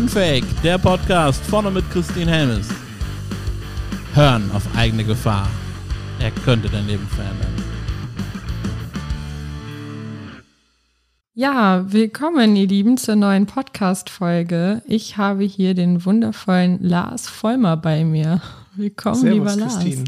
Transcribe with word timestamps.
Unfake, 0.00 0.46
der 0.62 0.78
Podcast 0.78 1.44
vorne 1.44 1.70
mit 1.70 1.84
Christine 1.90 2.30
Helmes. 2.30 2.68
Hören 4.14 4.50
auf 4.52 4.62
eigene 4.74 5.04
Gefahr. 5.04 5.46
Er 6.18 6.30
könnte 6.30 6.70
dein 6.70 6.86
Leben 6.86 7.06
verändern. 7.06 7.52
Ja, 11.34 11.84
willkommen, 11.92 12.56
ihr 12.56 12.66
Lieben, 12.66 12.96
zur 12.96 13.16
neuen 13.16 13.44
Podcast-Folge. 13.44 14.80
Ich 14.86 15.18
habe 15.18 15.44
hier 15.44 15.74
den 15.74 16.02
wundervollen 16.06 16.82
Lars 16.82 17.28
Vollmer 17.28 17.76
bei 17.76 18.02
mir. 18.02 18.40
Willkommen, 18.76 19.20
Servus, 19.20 19.34
lieber 19.34 19.56
Lars. 19.56 19.80
Christine. 19.80 20.04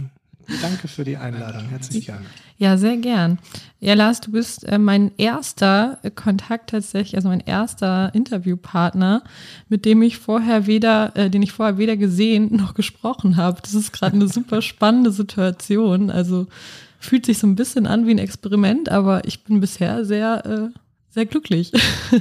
Danke 0.63 0.89
für 0.89 1.04
die 1.04 1.18
Einladung. 1.18 1.68
Herzlich 1.68 2.07
gerne. 2.07 2.25
Ja, 2.63 2.77
sehr 2.77 2.97
gern. 2.97 3.41
Ja, 3.81 3.95
Lars, 3.95 4.21
du 4.21 4.31
bist 4.31 4.63
äh, 4.69 4.79
mein 4.79 5.11
erster 5.17 5.99
äh, 6.05 6.13
Kontakt 6.13 6.71
tatsächlich, 6.71 7.17
also 7.17 7.29
mein 7.29 7.41
erster 7.41 8.14
Interviewpartner, 8.14 9.25
mit 9.69 9.85
dem 9.85 10.00
ich 10.03 10.19
vorher 10.19 10.69
weder, 10.69 11.11
äh, 11.17 11.29
den 11.29 11.43
ich 11.43 11.50
vorher 11.50 11.77
weder 11.77 11.96
gesehen 11.96 12.55
noch 12.57 12.75
gesprochen 12.75 13.36
habe. 13.36 13.61
Das 13.63 13.75
ist 13.75 13.93
gerade 13.93 14.14
eine 14.14 14.29
super 14.29 14.63
spannende 14.63 15.11
Situation. 15.11 16.09
Also 16.09 16.46
fühlt 17.00 17.27
sich 17.27 17.41
so 17.41 17.49
ein 17.49 17.57
bisschen 17.57 17.89
an 17.89 18.07
wie 18.07 18.13
ein 18.13 18.19
Experiment, 18.19 18.91
aber 18.91 19.27
ich 19.27 19.43
bin 19.43 19.58
bisher 19.58 20.05
sehr, 20.05 20.47
äh, 20.47 20.79
sehr 21.11 21.27
glücklich. 21.27 21.72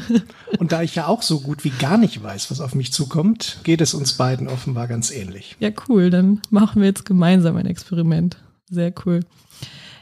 Und 0.57 0.71
da 0.71 0.81
ich 0.81 0.95
ja 0.95 1.05
auch 1.05 1.21
so 1.21 1.41
gut 1.41 1.63
wie 1.63 1.69
gar 1.69 1.99
nicht 1.99 2.23
weiß, 2.23 2.49
was 2.49 2.61
auf 2.61 2.73
mich 2.73 2.91
zukommt, 2.91 3.59
geht 3.63 3.79
es 3.79 3.93
uns 3.93 4.13
beiden 4.13 4.47
offenbar 4.47 4.87
ganz 4.87 5.11
ähnlich. 5.11 5.55
Ja, 5.59 5.69
cool. 5.87 6.09
Dann 6.09 6.41
machen 6.49 6.81
wir 6.81 6.87
jetzt 6.87 7.05
gemeinsam 7.05 7.57
ein 7.57 7.67
Experiment. 7.67 8.37
Sehr 8.71 8.91
cool. 9.05 9.19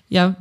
Ja, 0.10 0.36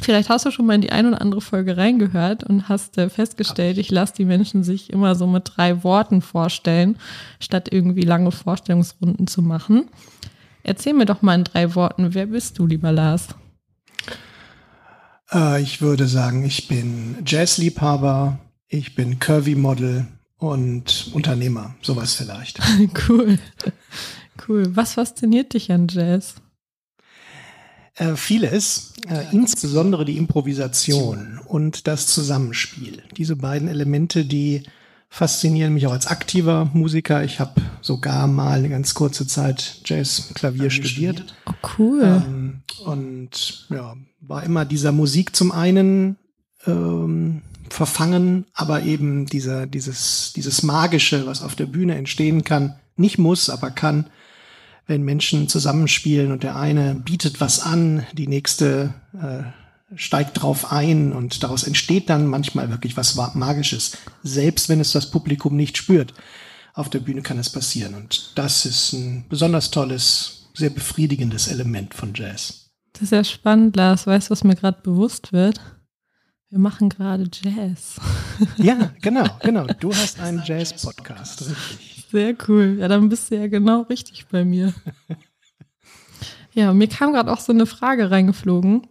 vielleicht 0.00 0.28
hast 0.28 0.44
du 0.44 0.50
schon 0.50 0.66
mal 0.66 0.74
in 0.74 0.80
die 0.80 0.92
ein 0.92 1.06
oder 1.06 1.20
andere 1.20 1.40
Folge 1.40 1.76
reingehört 1.76 2.44
und 2.44 2.68
hast 2.68 2.98
äh, 2.98 3.08
festgestellt, 3.08 3.78
ich 3.78 3.90
lasse 3.90 4.14
die 4.14 4.24
Menschen 4.24 4.64
sich 4.64 4.90
immer 4.90 5.14
so 5.14 5.26
mit 5.26 5.52
drei 5.56 5.82
Worten 5.84 6.20
vorstellen, 6.20 6.96
statt 7.40 7.68
irgendwie 7.70 8.02
lange 8.02 8.32
Vorstellungsrunden 8.32 9.26
zu 9.26 9.42
machen. 9.42 9.88
Erzähl 10.64 10.92
mir 10.92 11.06
doch 11.06 11.22
mal 11.22 11.34
in 11.34 11.44
drei 11.44 11.74
Worten, 11.74 12.14
wer 12.14 12.26
bist 12.26 12.58
du, 12.58 12.66
lieber 12.66 12.92
Lars? 12.92 13.28
Äh, 15.32 15.62
ich 15.62 15.80
würde 15.80 16.06
sagen, 16.06 16.44
ich 16.44 16.68
bin 16.68 17.16
Jazzliebhaber, 17.26 18.38
ich 18.68 18.94
bin 18.94 19.18
Curvy-Model 19.18 20.06
und 20.38 21.10
Unternehmer, 21.12 21.74
sowas 21.82 22.14
vielleicht. 22.14 22.60
cool. 23.08 23.38
Cool. 24.48 24.74
Was 24.74 24.94
fasziniert 24.94 25.54
dich 25.54 25.70
an 25.70 25.88
Jazz? 25.88 26.36
Äh, 27.94 28.16
vieles, 28.16 28.94
äh, 29.08 29.24
insbesondere 29.32 30.04
die 30.04 30.16
Improvisation 30.16 31.40
und 31.46 31.86
das 31.86 32.06
Zusammenspiel. 32.06 33.02
Diese 33.16 33.36
beiden 33.36 33.68
Elemente, 33.68 34.24
die 34.24 34.62
faszinieren 35.10 35.74
mich 35.74 35.86
auch 35.86 35.92
als 35.92 36.06
aktiver 36.06 36.70
Musiker. 36.72 37.22
Ich 37.22 37.38
habe 37.38 37.60
sogar 37.82 38.26
mal 38.26 38.58
eine 38.58 38.70
ganz 38.70 38.94
kurze 38.94 39.26
Zeit 39.26 39.82
Jazz-Klavier 39.84 40.70
studiert. 40.70 41.34
Oh, 41.44 41.52
cool. 41.78 42.02
Ähm, 42.02 42.62
und 42.86 43.66
ja, 43.68 43.94
war 44.22 44.42
immer 44.42 44.64
dieser 44.64 44.92
Musik 44.92 45.36
zum 45.36 45.52
einen 45.52 46.16
ähm, 46.66 47.42
verfangen, 47.68 48.46
aber 48.54 48.84
eben 48.84 49.26
dieser, 49.26 49.66
dieses, 49.66 50.32
dieses 50.34 50.62
Magische, 50.62 51.26
was 51.26 51.42
auf 51.42 51.56
der 51.56 51.66
Bühne 51.66 51.94
entstehen 51.96 52.42
kann, 52.42 52.76
nicht 52.96 53.18
muss, 53.18 53.50
aber 53.50 53.70
kann, 53.70 54.06
wenn 54.86 55.02
Menschen 55.02 55.48
zusammenspielen 55.48 56.32
und 56.32 56.42
der 56.42 56.56
eine 56.56 56.94
bietet 56.94 57.40
was 57.40 57.60
an, 57.60 58.06
die 58.12 58.26
nächste 58.26 58.94
äh, 59.14 59.44
steigt 59.96 60.42
drauf 60.42 60.72
ein 60.72 61.12
und 61.12 61.42
daraus 61.42 61.64
entsteht 61.64 62.08
dann 62.08 62.26
manchmal 62.26 62.70
wirklich 62.70 62.96
was 62.96 63.14
Magisches, 63.34 63.96
selbst 64.22 64.68
wenn 64.68 64.80
es 64.80 64.92
das 64.92 65.10
Publikum 65.10 65.56
nicht 65.56 65.76
spürt. 65.76 66.14
Auf 66.74 66.88
der 66.88 67.00
Bühne 67.00 67.22
kann 67.22 67.38
es 67.38 67.50
passieren 67.50 67.94
und 67.94 68.32
das 68.36 68.64
ist 68.64 68.94
ein 68.94 69.26
besonders 69.28 69.70
tolles, 69.70 70.48
sehr 70.54 70.70
befriedigendes 70.70 71.48
Element 71.48 71.94
von 71.94 72.12
Jazz. 72.14 72.70
Das 72.94 73.02
ist 73.02 73.12
ja 73.12 73.24
spannend, 73.24 73.76
Lars. 73.76 74.06
Weißt 74.06 74.28
du, 74.28 74.32
was 74.32 74.44
mir 74.44 74.54
gerade 74.54 74.80
bewusst 74.82 75.32
wird? 75.32 75.60
Wir 76.50 76.58
machen 76.58 76.90
gerade 76.90 77.30
Jazz. 77.32 77.96
Ja, 78.58 78.92
genau, 79.00 79.24
genau. 79.40 79.66
Du 79.80 79.94
hast 79.94 80.20
einen 80.20 80.42
Jazz-Podcast, 80.44 81.42
richtig. 81.48 81.91
Sehr 82.12 82.36
cool. 82.46 82.76
Ja, 82.78 82.88
dann 82.88 83.08
bist 83.08 83.30
du 83.30 83.36
ja 83.36 83.46
genau 83.48 83.82
richtig 83.82 84.26
bei 84.30 84.44
mir. 84.44 84.72
Ja, 86.54 86.74
mir 86.74 86.86
kam 86.86 87.14
gerade 87.14 87.32
auch 87.32 87.40
so 87.40 87.50
eine 87.50 87.64
Frage 87.64 88.10
reingeflogen. 88.10 88.86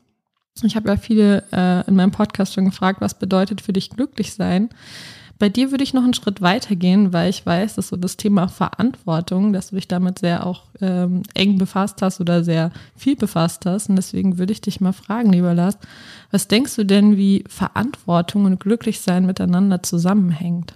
Ich 0.64 0.76
habe 0.76 0.90
ja 0.90 0.98
viele 0.98 1.44
äh, 1.52 1.88
in 1.88 1.96
meinem 1.96 2.10
Podcast 2.10 2.56
schon 2.56 2.66
gefragt, 2.66 3.02
was 3.02 3.20
bedeutet 3.20 3.62
für 3.62 3.72
dich 3.72 3.92
glücklich 3.92 4.34
sein? 4.34 4.70
Bei 5.38 5.48
dir 5.48 5.70
würde 5.70 5.84
ich 5.84 5.94
noch 5.94 6.04
einen 6.04 6.16
Schritt 6.16 6.42
weiter 6.42 6.76
gehen, 6.76 7.14
weil 7.14 7.30
ich 7.30 7.46
weiß, 7.46 7.76
dass 7.76 7.90
so 7.90 7.98
das 7.98 8.18
Thema 8.18 8.48
Verantwortung, 8.48 9.54
dass 9.54 9.70
du 9.70 9.76
dich 9.76 9.88
damit 9.88 10.18
sehr 10.18 10.48
auch 10.48 10.64
ähm, 10.81 11.22
eng 11.36 11.60
befasst 11.60 12.02
hast 12.02 12.20
oder 12.20 12.44
sehr 12.44 12.72
viel 12.96 13.16
befasst 13.16 13.68
hast. 13.68 13.90
Und 13.90 13.96
deswegen 13.96 14.40
würde 14.40 14.54
ich 14.54 14.62
dich 14.62 14.81
mal 14.81 14.94
fragen, 14.94 15.31
lieber 15.31 15.54
Lars, 15.54 15.78
was 16.31 16.48
denkst 16.48 16.76
du 16.78 16.84
denn, 16.84 17.16
wie 17.16 17.44
Verantwortung 17.48 18.46
und 18.46 18.60
Glücklichsein 18.60 19.28
miteinander 19.28 19.84
zusammenhängt? 19.84 20.74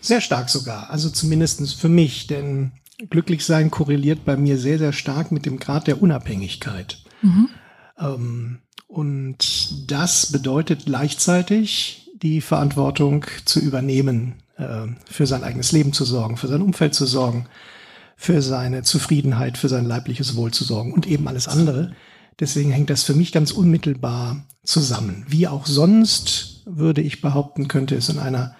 Sehr 0.00 0.20
stark 0.20 0.48
sogar, 0.48 0.90
also 0.90 1.10
zumindest 1.10 1.74
für 1.74 1.88
mich, 1.88 2.26
denn 2.26 2.72
Glücklichsein 3.08 3.70
korreliert 3.70 4.24
bei 4.24 4.36
mir 4.36 4.58
sehr, 4.58 4.78
sehr 4.78 4.92
stark 4.92 5.32
mit 5.32 5.46
dem 5.46 5.58
Grad 5.58 5.86
der 5.86 6.02
Unabhängigkeit. 6.02 6.98
Mhm. 7.22 7.48
Ähm, 7.98 8.58
und 8.86 9.90
das 9.90 10.32
bedeutet 10.32 10.86
gleichzeitig 10.86 12.10
die 12.22 12.40
Verantwortung 12.40 13.24
zu 13.44 13.60
übernehmen, 13.60 14.34
äh, 14.56 14.86
für 15.08 15.26
sein 15.26 15.44
eigenes 15.44 15.72
Leben 15.72 15.92
zu 15.92 16.04
sorgen, 16.04 16.36
für 16.36 16.48
sein 16.48 16.62
Umfeld 16.62 16.94
zu 16.94 17.06
sorgen, 17.06 17.46
für 18.16 18.42
seine 18.42 18.82
Zufriedenheit, 18.82 19.56
für 19.56 19.68
sein 19.68 19.86
leibliches 19.86 20.36
Wohl 20.36 20.50
zu 20.50 20.64
sorgen 20.64 20.92
und 20.92 21.06
eben 21.06 21.26
alles 21.28 21.48
andere. 21.48 21.92
Deswegen 22.38 22.70
hängt 22.70 22.90
das 22.90 23.02
für 23.02 23.14
mich 23.14 23.32
ganz 23.32 23.52
unmittelbar 23.52 24.44
zusammen. 24.64 25.24
Wie 25.28 25.48
auch 25.48 25.66
sonst, 25.66 26.62
würde 26.66 27.00
ich 27.00 27.20
behaupten, 27.20 27.68
könnte 27.68 27.96
es 27.96 28.08
in 28.08 28.18
einer 28.18 28.54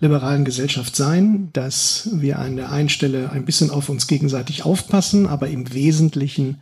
liberalen 0.00 0.44
Gesellschaft 0.44 0.96
sein, 0.96 1.50
dass 1.52 2.08
wir 2.12 2.38
an 2.38 2.56
der 2.56 2.70
einen 2.70 2.88
Stelle 2.88 3.30
ein 3.30 3.44
bisschen 3.44 3.70
auf 3.70 3.88
uns 3.88 4.06
gegenseitig 4.06 4.64
aufpassen, 4.64 5.26
aber 5.26 5.48
im 5.48 5.72
Wesentlichen 5.72 6.58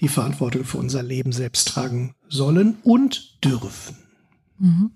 die 0.00 0.08
Verantwortung 0.08 0.64
für 0.64 0.78
unser 0.78 1.02
Leben 1.02 1.32
selbst 1.32 1.68
tragen 1.68 2.14
sollen 2.28 2.76
und 2.82 3.44
dürfen. 3.44 3.96
Mhm. 4.58 4.90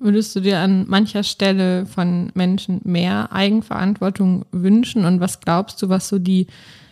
Würdest 0.00 0.34
du 0.34 0.40
dir 0.40 0.58
an 0.58 0.86
mancher 0.88 1.22
Stelle 1.22 1.86
von 1.86 2.32
Menschen 2.34 2.80
mehr 2.82 3.32
Eigenverantwortung 3.32 4.44
wünschen? 4.50 5.04
Und 5.04 5.20
was 5.20 5.40
glaubst 5.40 5.80
du, 5.80 5.88
was 5.88 6.08
so 6.08 6.18
die, 6.18 6.48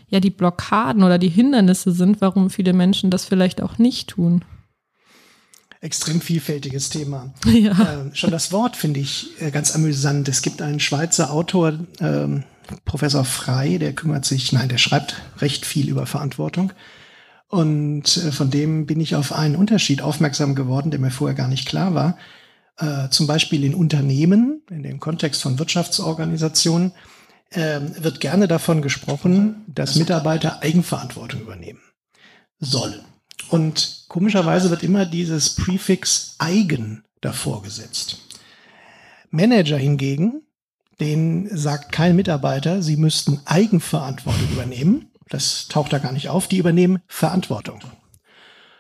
ja, 0.09 0.21
die 0.21 0.31
Blockaden 0.31 1.03
oder 1.03 1.19
die 1.19 1.29
Hindernisse 1.29 1.91
sind, 1.91 2.21
warum 2.21 2.49
viele 2.49 2.73
Menschen 2.73 3.11
das 3.11 3.25
vielleicht 3.25 3.61
auch 3.61 3.79
nicht 3.79 4.11
tun? 4.11 4.45
Extrem 5.81 6.21
vielfältiges 6.21 6.91
Thema. 6.91 7.33
Ja. 7.47 7.73
Äh, 7.73 8.15
schon 8.15 8.31
das 8.31 8.53
Wort 8.53 8.77
finde 8.77 9.01
ich 9.01 9.41
äh, 9.41 9.51
ganz 9.51 9.75
amüsant. 9.75 10.29
Es 10.29 10.43
gibt 10.43 10.61
einen 10.61 10.81
Schweizer 10.81 11.33
Autor, 11.33 11.79
ähm, 12.01 12.45
Professor 12.85 13.25
Frey, 13.25 13.79
der 13.79 13.95
kümmert 13.95 14.25
sich, 14.25 14.53
nein, 14.53 14.69
der 14.69 14.79
schreibt 14.79 15.23
recht 15.39 15.65
viel 15.65 15.89
über 15.89 16.07
Verantwortung. 16.07 16.73
Und 17.49 18.17
äh, 18.17 18.31
von 18.31 18.51
dem 18.51 18.87
bin 18.87 19.01
ich 19.01 19.15
auf 19.15 19.33
einen 19.33 19.57
Unterschied 19.57 20.03
aufmerksam 20.03 20.55
geworden, 20.55 20.91
der 20.91 21.01
mir 21.01 21.11
vorher 21.11 21.37
gar 21.37 21.49
nicht 21.49 21.67
klar 21.67 21.95
war. 21.95 22.19
Äh, 22.79 23.09
zum 23.11 23.27
Beispiel 23.27 23.65
in 23.65 23.75
Unternehmen, 23.75 24.63
in 24.71 24.83
dem 24.83 25.01
Kontext 25.01 25.43
von 25.43 25.59
Wirtschaftsorganisationen, 25.59 26.93
äh, 27.51 27.81
wird 27.99 28.21
gerne 28.21 28.49
davon 28.49 28.83
gesprochen, 28.83 29.65
dass 29.67 29.97
Mitarbeiter 29.97 30.63
Eigenverantwortung 30.63 31.41
übernehmen 31.41 31.81
sollen. 32.61 33.01
Und 33.51 34.05
komischerweise 34.09 34.71
wird 34.71 34.83
immer 34.83 35.07
dieses 35.07 35.55
Prefix 35.57 36.37
eigen 36.39 37.05
davor 37.21 37.63
gesetzt. 37.63 38.19
Manager 39.31 39.77
hingegen, 39.77 40.43
denen 41.01 41.57
sagt 41.57 41.93
kein 41.93 42.17
Mitarbeiter, 42.17 42.83
sie 42.83 42.97
müssten 42.97 43.41
Eigenverantwortung 43.45 44.49
übernehmen 44.53 45.11
das 45.31 45.69
taucht 45.69 45.93
da 45.93 45.99
gar 45.99 46.13
nicht 46.13 46.29
auf. 46.29 46.49
Die 46.49 46.59
übernehmen 46.59 46.99
Verantwortung. 47.07 47.81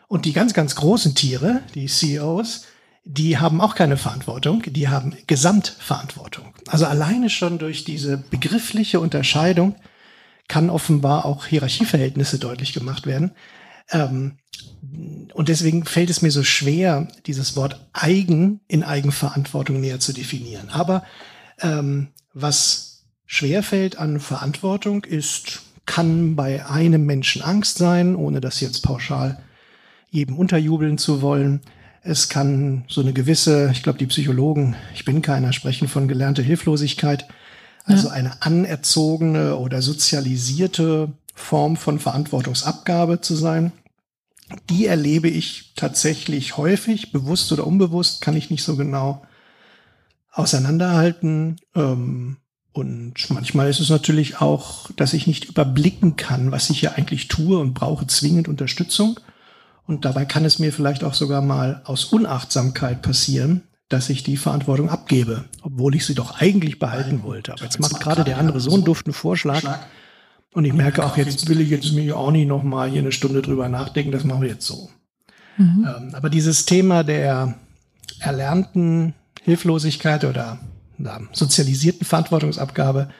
Und 0.08 0.26
die 0.26 0.32
ganz, 0.32 0.52
ganz 0.52 0.74
großen 0.74 1.14
Tiere, 1.14 1.62
die 1.74 1.86
CEOs, 1.86 2.66
die 3.04 3.38
haben 3.38 3.60
auch 3.60 3.74
keine 3.74 3.96
Verantwortung, 3.96 4.62
die 4.66 4.88
haben 4.88 5.16
Gesamtverantwortung. 5.26 6.52
Also 6.66 6.84
alleine 6.84 7.30
schon 7.30 7.58
durch 7.58 7.84
diese 7.84 8.18
begriffliche 8.18 9.00
Unterscheidung 9.00 9.76
kann 10.48 10.68
offenbar 10.68 11.24
auch 11.24 11.46
Hierarchieverhältnisse 11.46 12.40
deutlich 12.40 12.72
gemacht 12.72 13.06
werden. 13.06 13.30
Ähm, 13.90 14.38
und 15.32 15.48
deswegen 15.48 15.84
fällt 15.84 16.10
es 16.10 16.22
mir 16.22 16.30
so 16.30 16.42
schwer, 16.42 17.08
dieses 17.26 17.56
Wort 17.56 17.88
eigen 17.92 18.60
in 18.68 18.82
Eigenverantwortung 18.82 19.80
näher 19.80 20.00
zu 20.00 20.12
definieren. 20.12 20.68
Aber 20.70 21.04
ähm, 21.60 22.08
was 22.32 23.04
schwer 23.26 23.62
fällt 23.62 23.98
an 23.98 24.20
Verantwortung 24.20 25.04
ist 25.04 25.62
kann 25.90 26.36
bei 26.36 26.64
einem 26.66 27.04
Menschen 27.04 27.42
Angst 27.42 27.78
sein, 27.78 28.14
ohne 28.14 28.40
das 28.40 28.60
jetzt 28.60 28.82
pauschal 28.82 29.42
jedem 30.08 30.38
unterjubeln 30.38 30.98
zu 30.98 31.20
wollen. 31.20 31.62
Es 32.02 32.28
kann 32.28 32.84
so 32.86 33.00
eine 33.00 33.12
gewisse, 33.12 33.70
ich 33.72 33.82
glaube, 33.82 33.98
die 33.98 34.06
Psychologen, 34.06 34.76
ich 34.94 35.04
bin 35.04 35.20
keiner, 35.20 35.52
sprechen 35.52 35.88
von 35.88 36.06
gelernte 36.06 36.42
Hilflosigkeit. 36.42 37.26
Also 37.84 38.06
ja. 38.06 38.14
eine 38.14 38.40
anerzogene 38.40 39.56
oder 39.56 39.82
sozialisierte 39.82 41.12
Form 41.40 41.76
von 41.76 41.98
Verantwortungsabgabe 41.98 43.20
zu 43.20 43.34
sein. 43.34 43.72
Die 44.68 44.86
erlebe 44.86 45.28
ich 45.28 45.72
tatsächlich 45.76 46.56
häufig, 46.56 47.12
bewusst 47.12 47.52
oder 47.52 47.66
unbewusst, 47.66 48.20
kann 48.20 48.36
ich 48.36 48.50
nicht 48.50 48.64
so 48.64 48.76
genau 48.76 49.22
auseinanderhalten. 50.32 51.56
Ähm, 51.74 52.36
und 52.72 53.30
manchmal 53.30 53.68
ist 53.68 53.80
es 53.80 53.90
natürlich 53.90 54.40
auch, 54.40 54.90
dass 54.92 55.12
ich 55.12 55.26
nicht 55.26 55.46
überblicken 55.46 56.16
kann, 56.16 56.52
was 56.52 56.70
ich 56.70 56.80
hier 56.80 56.96
eigentlich 56.96 57.28
tue 57.28 57.58
und 57.58 57.74
brauche 57.74 58.06
zwingend 58.06 58.48
Unterstützung. 58.48 59.18
Und 59.86 60.04
dabei 60.04 60.24
kann 60.24 60.44
es 60.44 60.60
mir 60.60 60.72
vielleicht 60.72 61.02
auch 61.02 61.14
sogar 61.14 61.42
mal 61.42 61.82
aus 61.84 62.04
Unachtsamkeit 62.04 63.02
passieren, 63.02 63.62
dass 63.88 64.08
ich 64.08 64.22
die 64.22 64.36
Verantwortung 64.36 64.88
abgebe, 64.88 65.46
obwohl 65.62 65.96
ich 65.96 66.06
sie 66.06 66.14
doch 66.14 66.40
eigentlich 66.40 66.78
behalten 66.78 67.24
wollte. 67.24 67.52
Aber 67.52 67.64
jetzt 67.64 67.80
macht 67.80 67.98
gerade 67.98 68.22
der 68.22 68.38
andere 68.38 68.60
so 68.60 68.72
einen 68.72 68.84
duften 68.84 69.12
Vorschlag. 69.12 69.62
Und 70.52 70.64
ich 70.64 70.72
merke 70.72 71.04
auch, 71.04 71.16
jetzt 71.16 71.48
will 71.48 71.60
ich 71.60 71.70
jetzt 71.70 71.92
mir 71.92 72.16
auch 72.16 72.30
nicht 72.30 72.48
noch 72.48 72.62
mal 72.62 72.90
hier 72.90 73.00
eine 73.00 73.12
Stunde 73.12 73.40
drüber 73.40 73.68
nachdenken, 73.68 74.10
das 74.10 74.24
machen 74.24 74.42
wir 74.42 74.48
jetzt 74.48 74.66
so. 74.66 74.90
Mhm. 75.56 75.86
Ähm, 75.88 76.14
aber 76.14 76.28
dieses 76.28 76.66
Thema 76.66 77.04
der 77.04 77.54
erlernten 78.18 79.14
Hilflosigkeit 79.42 80.24
oder 80.24 80.58
na, 80.98 81.20
sozialisierten 81.32 82.04
Verantwortungsabgabe, 82.04 83.10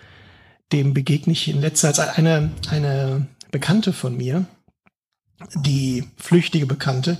dem 0.72 0.92
begegne 0.92 1.32
ich 1.32 1.48
in 1.48 1.60
letzter 1.60 1.92
Zeit 1.92 2.18
eine, 2.18 2.50
eine 2.70 3.26
Bekannte 3.50 3.92
von 3.92 4.16
mir, 4.16 4.44
die 5.54 6.04
flüchtige 6.16 6.66
Bekannte, 6.66 7.18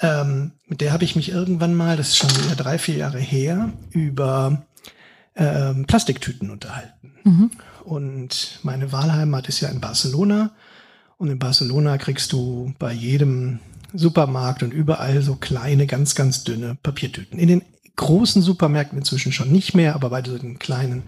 ähm, 0.00 0.52
mit 0.66 0.80
der 0.80 0.92
habe 0.92 1.04
ich 1.04 1.16
mich 1.16 1.30
irgendwann 1.30 1.74
mal, 1.74 1.96
das 1.96 2.08
ist 2.08 2.16
schon 2.16 2.30
wieder 2.30 2.56
drei, 2.56 2.78
vier 2.78 2.96
Jahre 2.96 3.20
her, 3.20 3.72
über 3.90 4.64
ähm, 5.36 5.86
Plastiktüten 5.86 6.50
unterhalten. 6.50 7.14
Mhm. 7.22 7.50
Und 7.84 8.60
meine 8.62 8.92
Wahlheimat 8.92 9.48
ist 9.48 9.60
ja 9.60 9.68
in 9.68 9.80
Barcelona. 9.80 10.50
Und 11.18 11.28
in 11.28 11.38
Barcelona 11.38 11.98
kriegst 11.98 12.32
du 12.32 12.74
bei 12.78 12.92
jedem 12.92 13.60
Supermarkt 13.92 14.62
und 14.62 14.72
überall 14.72 15.22
so 15.22 15.36
kleine, 15.36 15.86
ganz, 15.86 16.14
ganz 16.14 16.44
dünne 16.44 16.76
Papiertüten. 16.82 17.38
In 17.38 17.48
den 17.48 17.62
großen 17.96 18.42
Supermärkten 18.42 18.98
inzwischen 18.98 19.32
schon 19.32 19.52
nicht 19.52 19.74
mehr, 19.74 19.94
aber 19.94 20.10
bei 20.10 20.22
den 20.22 20.58
kleinen 20.58 21.04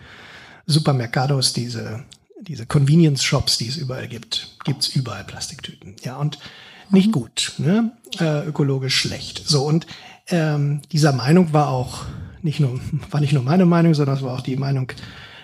Supermercados, 0.66 1.52
diese, 1.52 2.04
diese 2.40 2.66
Convenience 2.66 3.24
Shops, 3.24 3.58
die 3.58 3.68
es 3.68 3.76
überall 3.76 4.06
gibt, 4.06 4.56
gibt's 4.64 4.88
überall 4.88 5.24
Plastiktüten. 5.24 5.96
Ja, 6.02 6.16
und 6.16 6.38
nicht 6.90 7.08
mhm. 7.08 7.12
gut, 7.12 7.54
ne? 7.58 7.92
Äh, 8.20 8.46
ökologisch 8.46 8.96
schlecht. 8.96 9.42
So, 9.46 9.64
und 9.64 9.86
ähm, 10.28 10.82
dieser 10.92 11.12
Meinung 11.12 11.52
war 11.52 11.68
auch 11.68 12.04
nicht 12.42 12.60
nur, 12.60 12.80
war 13.10 13.20
nicht 13.20 13.32
nur 13.32 13.42
meine 13.42 13.66
Meinung, 13.66 13.94
sondern 13.94 14.16
es 14.16 14.22
war 14.22 14.34
auch 14.34 14.42
die 14.42 14.56
Meinung 14.56 14.92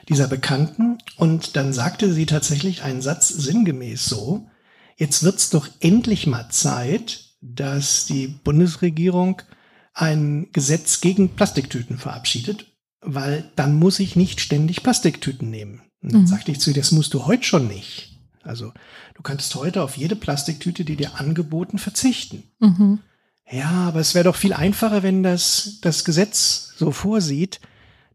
dieser 0.09 0.29
Bekannten. 0.29 0.99
Und 1.17 1.57
dann 1.57 1.73
sagte 1.73 2.13
sie 2.13 2.27
tatsächlich 2.27 2.83
einen 2.83 3.03
Satz 3.03 3.29
sinngemäß 3.29 4.07
so, 4.07 4.49
jetzt 4.97 5.23
wird's 5.23 5.51
doch 5.51 5.69
endlich 5.81 6.27
mal 6.27 6.49
Zeit, 6.51 7.33
dass 7.41 8.07
die 8.07 8.29
Bundesregierung 8.29 9.43
ein 9.95 10.49
Gesetz 10.53 11.01
gegen 11.01 11.31
Plastiktüten 11.31 11.99
verabschiedet, 11.99 12.67
weil 13.01 13.51
dann 13.57 13.75
muss 13.75 13.99
ich 14.01 14.17
nicht 14.17 14.41
ständig 14.41 14.83
Plastiktüten 14.83 15.51
nehmen. 15.51 15.83
Und 16.03 16.13
dann 16.13 16.23
mhm. 16.23 16.27
sagte 16.27 16.51
ich 16.51 16.61
zu 16.61 16.71
ihr, 16.71 16.77
das 16.77 16.93
musst 16.93 17.15
du 17.15 17.27
heute 17.27 17.45
schon 17.45 17.69
nicht. 17.69 18.19
Also 18.43 18.73
du 19.15 19.23
könntest 19.23 19.55
heute 19.55 19.83
auf 19.83 19.97
jede 19.97 20.17
Plastiktüte, 20.17 20.85
die 20.85 20.97
dir 20.97 21.21
angeboten, 21.21 21.79
verzichten. 21.79 22.45
Mhm. 22.59 23.01
Ja, 23.51 23.71
aber 23.71 24.01
es 24.01 24.15
wäre 24.15 24.25
doch 24.25 24.37
viel 24.37 24.53
einfacher, 24.53 25.03
wenn 25.03 25.23
das, 25.23 25.79
das 25.83 26.05
Gesetz 26.05 26.75
so 26.77 26.91
vorsieht, 26.91 27.61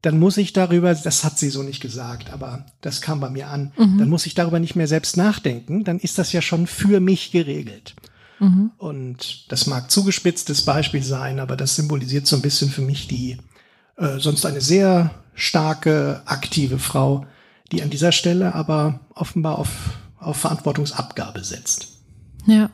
dann 0.02 0.20
muss 0.20 0.38
ich 0.38 0.54
darüber, 0.54 0.94
das 0.94 1.24
hat 1.24 1.40
sie 1.40 1.50
so 1.50 1.64
nicht 1.64 1.82
gesagt, 1.82 2.32
aber 2.32 2.66
das 2.82 3.02
kam 3.02 3.20
bei 3.20 3.30
mir 3.30 3.48
an, 3.50 3.72
mhm. 3.78 3.98
dann 3.98 4.10
muss 4.10 4.26
ich 4.26 4.36
darüber 4.36 4.60
nicht 4.60 4.76
mehr 4.76 4.88
selbst 4.88 5.18
nachdenken, 5.18 5.84
dann 5.84 6.00
ist 6.00 6.18
das 6.18 6.32
ja 6.32 6.42
schon 6.42 6.68
für 6.68 7.00
mich 7.00 7.32
geregelt. 7.32 7.96
Mhm. 8.40 8.72
Und 8.78 9.52
das 9.52 9.66
mag 9.66 9.90
zugespitztes 9.90 10.64
Beispiel 10.64 11.04
sein, 11.04 11.40
aber 11.40 11.58
das 11.58 11.76
symbolisiert 11.76 12.28
so 12.28 12.36
ein 12.36 12.42
bisschen 12.42 12.70
für 12.70 12.82
mich 12.82 13.08
die 13.08 13.38
äh, 13.98 14.20
sonst 14.20 14.46
eine 14.46 14.62
sehr 14.62 15.12
starke, 15.34 16.22
aktive 16.26 16.80
Frau, 16.80 17.26
die 17.72 17.82
an 17.82 17.90
dieser 17.90 18.12
Stelle 18.12 18.54
aber 18.56 19.00
offenbar 19.14 19.58
auf, 19.58 19.98
auf 20.20 20.38
Verantwortungsabgabe 20.38 21.44
setzt. 21.44 21.90
Ja. 22.46 22.70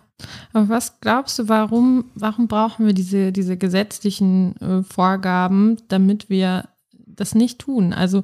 Aber 0.53 0.69
was 0.69 0.99
glaubst 1.01 1.39
du, 1.39 1.49
warum, 1.49 2.05
warum 2.13 2.47
brauchen 2.47 2.85
wir 2.85 2.93
diese, 2.93 3.31
diese 3.31 3.57
gesetzlichen 3.57 4.55
äh, 4.57 4.83
Vorgaben, 4.83 5.77
damit 5.87 6.29
wir 6.29 6.69
das 7.15 7.35
nicht 7.35 7.59
tun? 7.59 7.93
Also 7.93 8.23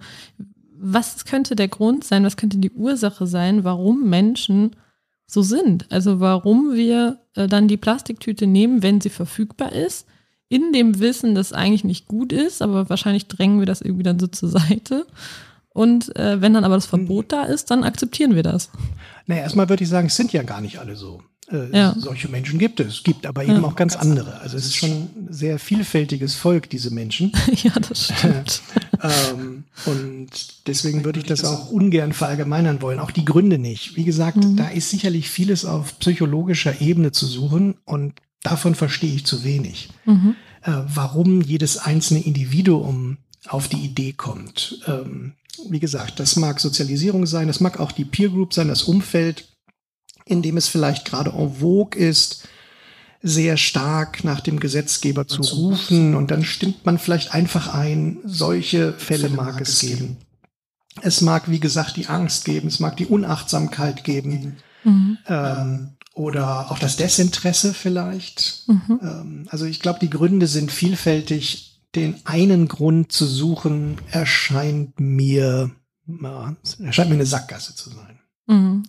was 0.82 1.26
könnte 1.26 1.56
der 1.56 1.68
Grund 1.68 2.04
sein, 2.04 2.24
was 2.24 2.38
könnte 2.38 2.58
die 2.58 2.72
Ursache 2.72 3.28
sein, 3.28 3.64
warum 3.64 4.10
Menschen 4.10 4.76
so 5.28 5.42
sind? 5.42 5.92
Also 5.92 6.20
warum 6.20 6.74
wir 6.74 7.20
äh, 7.36 7.48
dann 7.48 7.68
die 7.68 7.78
Plastiktüte 7.78 8.48
nehmen, 8.48 8.82
wenn 8.82 9.02
sie 9.02 9.10
verfügbar 9.10 9.74
ist, 9.74 10.08
in 10.48 10.74
dem 10.74 11.00
Wissen, 11.00 11.36
dass 11.36 11.54
eigentlich 11.54 11.84
nicht 11.84 12.08
gut 12.08 12.34
ist, 12.34 12.62
aber 12.62 12.90
wahrscheinlich 12.90 13.28
drängen 13.28 13.60
wir 13.60 13.68
das 13.68 13.82
irgendwie 13.82 14.04
dann 14.04 14.20
so 14.20 14.28
zur 14.28 14.50
Seite. 14.50 15.06
Und 15.70 16.16
äh, 16.16 16.42
wenn 16.42 16.54
dann 16.54 16.64
aber 16.64 16.76
das 16.76 16.88
Verbot 16.88 17.32
da 17.32 17.44
ist, 17.44 17.70
dann 17.70 17.84
akzeptieren 17.84 18.36
wir 18.36 18.44
das. 18.44 18.72
Naja, 19.28 19.44
erstmal 19.44 19.70
würde 19.70 19.84
ich 19.84 19.90
sagen, 19.90 20.08
es 20.08 20.16
sind 20.16 20.34
ja 20.34 20.44
gar 20.44 20.62
nicht 20.62 20.80
alle 20.80 20.96
so. 20.96 21.22
Äh, 21.52 21.76
ja. 21.76 21.96
Solche 21.98 22.30
Menschen 22.30 22.60
gibt 22.60 22.80
es. 22.80 22.96
Es 22.96 23.04
gibt 23.04 23.26
aber 23.26 23.44
eben 23.44 23.62
ja. 23.62 23.64
auch 23.64 23.76
ganz 23.76 23.96
andere. 23.96 24.40
Also 24.42 24.58
es 24.58 24.66
ist 24.66 24.76
schon 24.76 24.90
ein 24.90 25.28
sehr 25.30 25.60
vielfältiges 25.60 26.36
Volk, 26.36 26.70
diese 26.70 26.92
Menschen. 26.92 27.32
ja, 27.64 27.72
das 27.88 28.06
stimmt. 28.06 28.62
ähm, 29.04 29.64
und 29.86 30.30
deswegen 30.68 31.06
würde 31.06 31.20
ich 31.20 31.26
das 31.26 31.44
auch 31.44 31.72
ungern 31.72 32.14
verallgemeinern 32.14 32.82
wollen. 32.82 33.00
Auch 33.00 33.12
die 33.12 33.26
Gründe 33.26 33.58
nicht. 33.58 33.96
Wie 33.96 34.04
gesagt, 34.04 34.38
mhm. 34.38 34.56
da 34.58 34.70
ist 34.70 34.90
sicherlich 34.90 35.30
vieles 35.30 35.66
auf 35.66 35.98
psychologischer 36.00 36.82
Ebene 36.82 37.12
zu 37.12 37.26
suchen 37.26 37.76
und 37.86 38.14
davon 38.44 38.76
verstehe 38.76 39.14
ich 39.14 39.26
zu 39.26 39.44
wenig. 39.44 39.90
Mhm. 40.06 40.36
Äh, 40.62 40.72
warum 40.94 41.42
jedes 41.42 41.78
einzelne 41.78 42.22
Individuum 42.22 43.18
auf 43.48 43.68
die 43.68 43.78
Idee 43.78 44.14
kommt. 44.14 44.82
Ähm, 44.88 45.34
wie 45.70 45.80
gesagt, 45.80 46.20
das 46.20 46.36
mag 46.36 46.60
Sozialisierung 46.60 47.26
sein, 47.26 47.48
das 47.48 47.60
mag 47.60 47.80
auch 47.80 47.92
die 47.92 48.06
Peer 48.06 48.30
Group 48.30 48.54
sein, 48.54 48.68
das 48.68 48.84
Umfeld, 48.84 49.49
in 50.30 50.42
dem 50.44 50.58
es 50.58 50.68
vielleicht 50.68 51.06
gerade 51.06 51.32
en 51.32 51.56
vogue 51.56 52.00
ist, 52.00 52.48
sehr 53.22 53.58
stark 53.58 54.24
nach 54.24 54.40
dem 54.40 54.60
Gesetzgeber 54.60 55.28
zu 55.28 55.42
rufen 55.42 56.16
und 56.16 56.32
dann 56.32 56.46
stimmt 56.46 56.86
man 56.86 56.98
vielleicht 56.98 57.34
einfach 57.34 57.74
ein, 57.74 58.20
solche 58.24 58.94
Fälle 58.94 59.30
mag 59.30 59.60
es 59.60 59.80
geben. 59.80 60.18
Es 61.02 61.22
mag, 61.22 61.50
wie 61.50 61.60
gesagt, 61.60 61.98
die 61.98 62.08
Angst 62.08 62.46
geben, 62.46 62.68
es 62.68 62.80
mag 62.80 62.96
die 62.98 63.08
Unachtsamkeit 63.08 64.04
geben 64.04 64.58
mhm. 64.84 65.18
ähm, 65.28 65.90
oder 66.14 66.72
auch 66.72 66.80
das 66.80 66.96
Desinteresse 66.96 67.74
vielleicht. 67.74 68.64
Mhm. 68.68 69.00
Ähm, 69.02 69.48
also 69.50 69.66
ich 69.66 69.82
glaube, 69.82 70.00
die 70.00 70.10
Gründe 70.10 70.48
sind 70.48 70.72
vielfältig. 70.72 71.66
Den 71.96 72.16
einen 72.24 72.68
Grund 72.68 73.12
zu 73.12 73.26
suchen 73.26 73.98
erscheint 74.12 75.00
mir, 75.00 75.72
ja, 76.22 76.56
erscheint 76.84 77.10
mir 77.10 77.16
eine 77.16 77.26
Sackgasse 77.26 77.76
zu 77.76 77.90
sein. 77.90 78.20
Mhm 78.46 78.84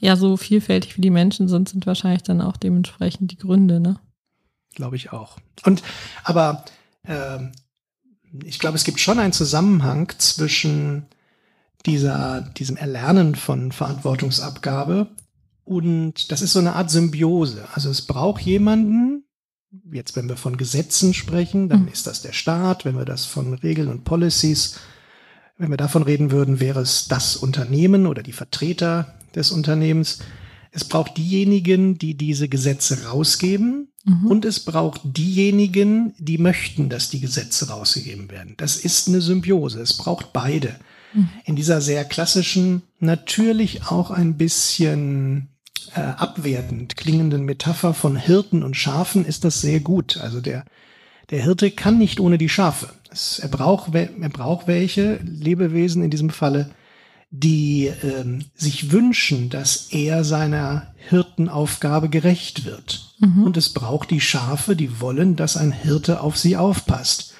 ja, 0.00 0.16
so 0.16 0.36
vielfältig 0.36 0.96
wie 0.96 1.02
die 1.02 1.10
Menschen 1.10 1.48
sind, 1.48 1.68
sind 1.68 1.86
wahrscheinlich 1.86 2.22
dann 2.22 2.40
auch 2.40 2.56
dementsprechend 2.56 3.30
die 3.32 3.38
Gründe, 3.38 3.80
ne? 3.80 3.98
Glaube 4.74 4.96
ich 4.96 5.12
auch. 5.12 5.38
Und 5.64 5.82
aber 6.24 6.64
äh, 7.02 7.38
ich 8.44 8.58
glaube, 8.58 8.76
es 8.76 8.84
gibt 8.84 9.00
schon 9.00 9.18
einen 9.18 9.32
Zusammenhang 9.32 10.12
zwischen 10.18 11.06
dieser, 11.86 12.42
diesem 12.42 12.76
Erlernen 12.76 13.34
von 13.34 13.72
Verantwortungsabgabe 13.72 15.08
und 15.64 16.32
das 16.32 16.42
ist 16.42 16.52
so 16.52 16.58
eine 16.58 16.74
Art 16.74 16.90
Symbiose. 16.90 17.66
Also 17.74 17.90
es 17.90 18.02
braucht 18.02 18.42
jemanden, 18.42 19.24
jetzt 19.92 20.16
wenn 20.16 20.28
wir 20.28 20.36
von 20.36 20.56
Gesetzen 20.56 21.14
sprechen, 21.14 21.68
dann 21.68 21.82
mhm. 21.82 21.88
ist 21.88 22.06
das 22.06 22.22
der 22.22 22.32
Staat, 22.32 22.84
wenn 22.84 22.96
wir 22.96 23.04
das 23.04 23.24
von 23.24 23.54
Regeln 23.54 23.88
und 23.88 24.04
Policies, 24.04 24.78
wenn 25.58 25.70
wir 25.70 25.76
davon 25.76 26.04
reden 26.04 26.30
würden, 26.30 26.60
wäre 26.60 26.80
es 26.80 27.08
das 27.08 27.36
Unternehmen 27.36 28.06
oder 28.06 28.22
die 28.22 28.32
Vertreter 28.32 29.14
des 29.34 29.50
Unternehmens. 29.50 30.20
Es 30.70 30.84
braucht 30.84 31.16
diejenigen, 31.16 31.98
die 31.98 32.14
diese 32.14 32.48
Gesetze 32.48 33.06
rausgeben 33.06 33.88
mhm. 34.04 34.26
und 34.26 34.44
es 34.44 34.60
braucht 34.60 35.00
diejenigen, 35.04 36.14
die 36.18 36.38
möchten, 36.38 36.88
dass 36.88 37.10
die 37.10 37.20
Gesetze 37.20 37.68
rausgegeben 37.68 38.30
werden. 38.30 38.54
Das 38.56 38.76
ist 38.76 39.08
eine 39.08 39.20
Symbiose. 39.20 39.80
Es 39.80 39.94
braucht 39.94 40.32
beide. 40.32 40.76
Mhm. 41.12 41.28
In 41.44 41.56
dieser 41.56 41.80
sehr 41.80 42.04
klassischen, 42.04 42.82
natürlich 43.00 43.86
auch 43.86 44.12
ein 44.12 44.36
bisschen 44.36 45.48
äh, 45.94 46.00
abwertend 46.00 46.96
klingenden 46.96 47.44
Metapher 47.44 47.94
von 47.94 48.16
Hirten 48.16 48.62
und 48.62 48.76
Schafen 48.76 49.24
ist 49.24 49.44
das 49.44 49.60
sehr 49.60 49.80
gut. 49.80 50.18
Also 50.18 50.40
der, 50.40 50.64
der 51.30 51.42
Hirte 51.42 51.70
kann 51.70 51.98
nicht 51.98 52.20
ohne 52.20 52.38
die 52.38 52.48
Schafe. 52.48 52.88
Es, 53.10 53.38
er, 53.38 53.48
braucht, 53.48 53.94
er 53.94 54.28
braucht 54.28 54.66
welche 54.66 55.16
Lebewesen 55.24 56.02
in 56.02 56.10
diesem 56.10 56.30
Falle, 56.30 56.70
die 57.30 57.90
ähm, 58.02 58.46
sich 58.54 58.90
wünschen, 58.90 59.50
dass 59.50 59.88
er 59.90 60.24
seiner 60.24 60.94
Hirtenaufgabe 61.08 62.08
gerecht 62.08 62.64
wird. 62.64 63.14
Mhm. 63.18 63.44
Und 63.44 63.56
es 63.56 63.70
braucht 63.70 64.10
die 64.10 64.20
Schafe, 64.20 64.76
die 64.76 65.00
wollen, 65.00 65.36
dass 65.36 65.56
ein 65.56 65.72
Hirte 65.72 66.20
auf 66.22 66.38
sie 66.38 66.56
aufpasst. 66.56 67.34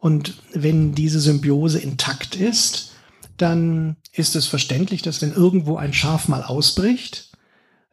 Und 0.00 0.34
wenn 0.52 0.94
diese 0.94 1.20
Symbiose 1.20 1.78
intakt 1.78 2.34
ist, 2.34 2.92
dann 3.36 3.96
ist 4.12 4.34
es 4.34 4.46
verständlich, 4.46 5.02
dass 5.02 5.22
wenn 5.22 5.32
irgendwo 5.32 5.76
ein 5.76 5.92
Schaf 5.92 6.26
mal 6.26 6.42
ausbricht, 6.42 7.30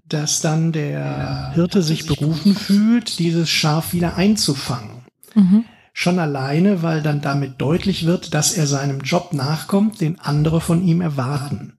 dass 0.09 0.41
dann 0.41 0.71
der 0.71 1.51
Hirte 1.53 1.83
sich 1.83 2.05
berufen 2.05 2.55
fühlt, 2.55 3.19
dieses 3.19 3.49
Schaf 3.49 3.93
wieder 3.93 4.15
einzufangen. 4.15 4.96
Mhm. 5.35 5.65
Schon 5.93 6.19
alleine, 6.19 6.83
weil 6.83 7.01
dann 7.01 7.21
damit 7.21 7.59
deutlich 7.59 8.05
wird, 8.05 8.33
dass 8.33 8.53
er 8.53 8.67
seinem 8.67 9.01
Job 9.01 9.33
nachkommt, 9.33 9.99
den 9.99 10.19
andere 10.19 10.61
von 10.61 10.83
ihm 10.85 11.01
erwarten. 11.01 11.73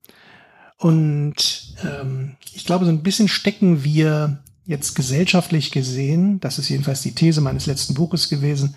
Und 0.76 1.74
ähm, 1.84 2.36
ich 2.52 2.64
glaube, 2.64 2.84
so 2.84 2.90
ein 2.90 3.02
bisschen 3.02 3.28
stecken 3.28 3.84
wir 3.84 4.38
jetzt 4.66 4.94
gesellschaftlich 4.94 5.70
gesehen, 5.70 6.40
das 6.40 6.58
ist 6.58 6.68
jedenfalls 6.68 7.02
die 7.02 7.14
These 7.14 7.40
meines 7.40 7.66
letzten 7.66 7.94
Buches 7.94 8.28
gewesen, 8.28 8.76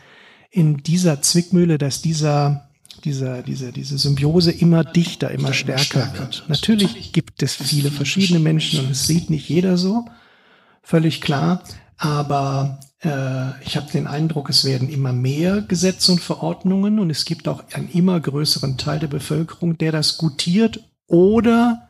in 0.51 0.77
dieser 0.77 1.21
Zwickmühle, 1.21 1.77
dass 1.77 2.01
dieser 2.01 2.67
dieser, 3.03 3.41
diese, 3.41 3.71
diese 3.71 3.97
Symbiose 3.97 4.51
immer 4.51 4.83
dichter, 4.83 5.31
immer 5.31 5.53
stärker 5.53 6.13
wird. 6.17 6.43
Natürlich 6.47 7.11
gibt 7.13 7.41
es 7.41 7.55
viele 7.55 7.89
verschiedene 7.89 8.39
Menschen 8.39 8.79
und 8.79 8.91
es 8.91 9.07
sieht 9.07 9.29
nicht 9.29 9.49
jeder 9.49 9.77
so, 9.77 10.05
völlig 10.83 11.21
klar. 11.21 11.63
Aber 11.97 12.79
ich 13.03 13.77
habe 13.77 13.91
den 13.91 14.05
Eindruck, 14.05 14.49
es 14.49 14.63
werden 14.63 14.87
immer 14.87 15.11
mehr 15.11 15.61
Gesetze 15.61 16.11
und 16.11 16.21
Verordnungen 16.21 16.99
und 16.99 17.09
es 17.09 17.25
gibt 17.25 17.47
auch 17.47 17.63
einen 17.73 17.89
immer 17.89 18.19
größeren 18.19 18.77
Teil 18.77 18.99
der 18.99 19.07
Bevölkerung, 19.07 19.75
der 19.77 19.91
das 19.91 20.17
gutiert 20.17 20.83
oder 21.07 21.89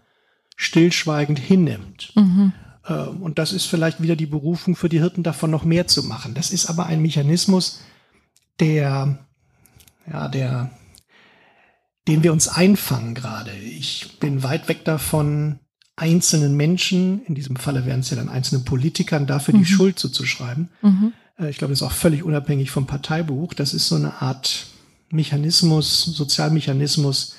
stillschweigend 0.56 1.38
hinnimmt. 1.38 2.14
Mhm. 2.16 2.54
Ähm, 2.88 3.22
und 3.22 3.40
das 3.40 3.52
ist 3.52 3.66
vielleicht 3.66 4.02
wieder 4.02 4.16
die 4.16 4.26
Berufung 4.26 4.76
für 4.76 4.90
die 4.90 5.00
Hirten, 5.00 5.24
davon 5.24 5.52
noch 5.52 5.64
mehr 5.64 5.88
zu 5.88 6.04
machen. 6.04 6.34
Das 6.34 6.52
ist 6.52 6.68
aber 6.68 6.86
ein 6.86 7.02
Mechanismus, 7.02 7.82
der, 8.60 9.20
ja, 10.10 10.28
der, 10.28 10.70
den 12.08 12.24
wir 12.24 12.32
uns 12.32 12.48
einfangen 12.48 13.16
gerade. 13.16 13.52
Ich 13.52 14.20
bin 14.20 14.44
weit 14.44 14.68
weg 14.68 14.86
davon, 14.86 15.60
einzelnen 16.02 16.58
Menschen, 16.58 17.24
in 17.26 17.36
diesem 17.36 17.56
Falle 17.56 17.86
wären 17.86 18.00
es 18.00 18.10
ja 18.10 18.18
dann 18.18 18.28
einzelne 18.28 18.64
Politikern, 18.64 19.28
dafür 19.28 19.54
mhm. 19.54 19.60
die 19.60 19.66
Schuld 19.66 20.00
zuzuschreiben. 20.00 20.70
Mhm. 20.82 21.14
Äh, 21.38 21.50
ich 21.52 21.60
glaube, 21.60 21.72
das 21.72 21.82
ist 21.82 21.88
auch 21.88 21.92
völlig 21.92 22.24
unabhängig 22.24 22.72
vom 22.72 22.88
Parteibuch. 22.88 23.54
Das 23.54 23.76
ist 23.76 23.88
so 23.88 23.96
eine 23.96 24.20
Art 24.20 24.66
Mechanismus, 25.12 26.04
Sozialmechanismus, 26.04 27.36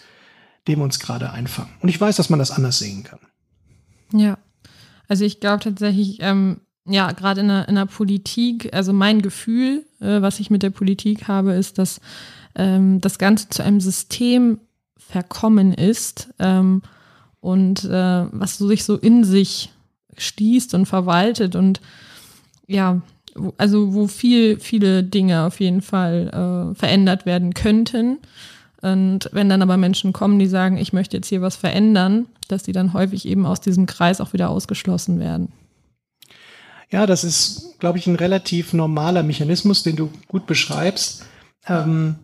dem 0.69 0.79
wir 0.79 0.85
uns 0.85 1.01
gerade 1.01 1.33
einfangen. 1.33 1.73
Und 1.81 1.89
ich 1.89 2.01
weiß, 2.01 2.15
dass 2.15 2.31
man 2.31 2.39
das 2.39 2.53
anders 2.53 2.79
sehen 2.79 3.03
kann. 3.03 3.19
Ja, 4.13 4.39
also 5.09 5.25
ich 5.25 5.41
glaube 5.41 5.65
tatsächlich, 5.65 6.19
ähm, 6.21 6.61
ja, 6.87 7.11
gerade 7.11 7.41
in 7.41 7.49
der, 7.49 7.69
in 7.69 7.75
der 7.75 7.87
Politik, 7.87 8.73
also 8.73 8.93
mein 8.93 9.23
Gefühl, 9.23 9.85
äh, 10.01 10.23
was 10.23 10.39
ich 10.39 10.51
mit 10.51 10.63
der 10.63 10.71
Politik 10.71 11.27
habe, 11.27 11.55
ist, 11.55 11.79
dass 11.79 12.01
ähm, 12.55 13.01
das 13.01 13.19
Ganze 13.19 13.49
zu 13.49 13.65
einem 13.65 13.81
System 13.81 14.61
verkommen 14.97 15.73
ist 15.73 16.29
ähm, 16.39 16.83
und 17.43 17.85
äh, 17.85 18.25
was 18.31 18.57
so 18.57 18.69
sich 18.69 18.85
so 18.85 18.97
in 18.97 19.25
sich 19.25 19.71
schließt 20.17 20.75
und 20.75 20.87
verwaltet 20.87 21.57
und 21.57 21.81
ja, 22.67 23.03
also 23.59 23.93
wo 23.93 24.07
viel, 24.07 24.61
viele 24.61 25.03
Dinge 25.03 25.45
auf 25.45 25.59
jeden 25.59 25.83
Fall 25.83 26.29
äh, 26.73 26.75
verändert 26.79 27.27
werden 27.27 27.53
könnten. 27.53 28.19
Und 28.81 29.29
wenn 29.33 29.49
dann 29.49 29.63
aber 29.63 29.77
Menschen 29.77 30.13
kommen, 30.13 30.39
die 30.39 30.47
sagen, 30.47 30.77
ich 30.77 30.93
möchte 30.93 31.17
jetzt 31.17 31.29
hier 31.29 31.43
was 31.43 31.57
verändern, 31.57 32.27
dass 32.49 32.63
die 32.63 32.73
dann 32.73 32.93
häufig 32.93 33.27
eben 33.27 33.45
aus 33.45 33.61
diesem 33.61 33.87
Kreis 33.87 34.21
auch 34.21 34.33
wieder 34.33 34.49
ausgeschlossen 34.49 35.19
werden. 35.19 35.53
Ja, 36.91 37.07
das 37.07 37.25
ist, 37.25 37.81
glaube 37.81 37.99
ich, 37.99 38.07
ein 38.07 38.17
relativ 38.17 38.73
normaler 38.73 39.23
Mechanismus, 39.23 39.83
den 39.83 39.97
du 39.97 40.11
gut 40.29 40.47
beschreibst. 40.47 41.25
Ähm, 41.67 42.17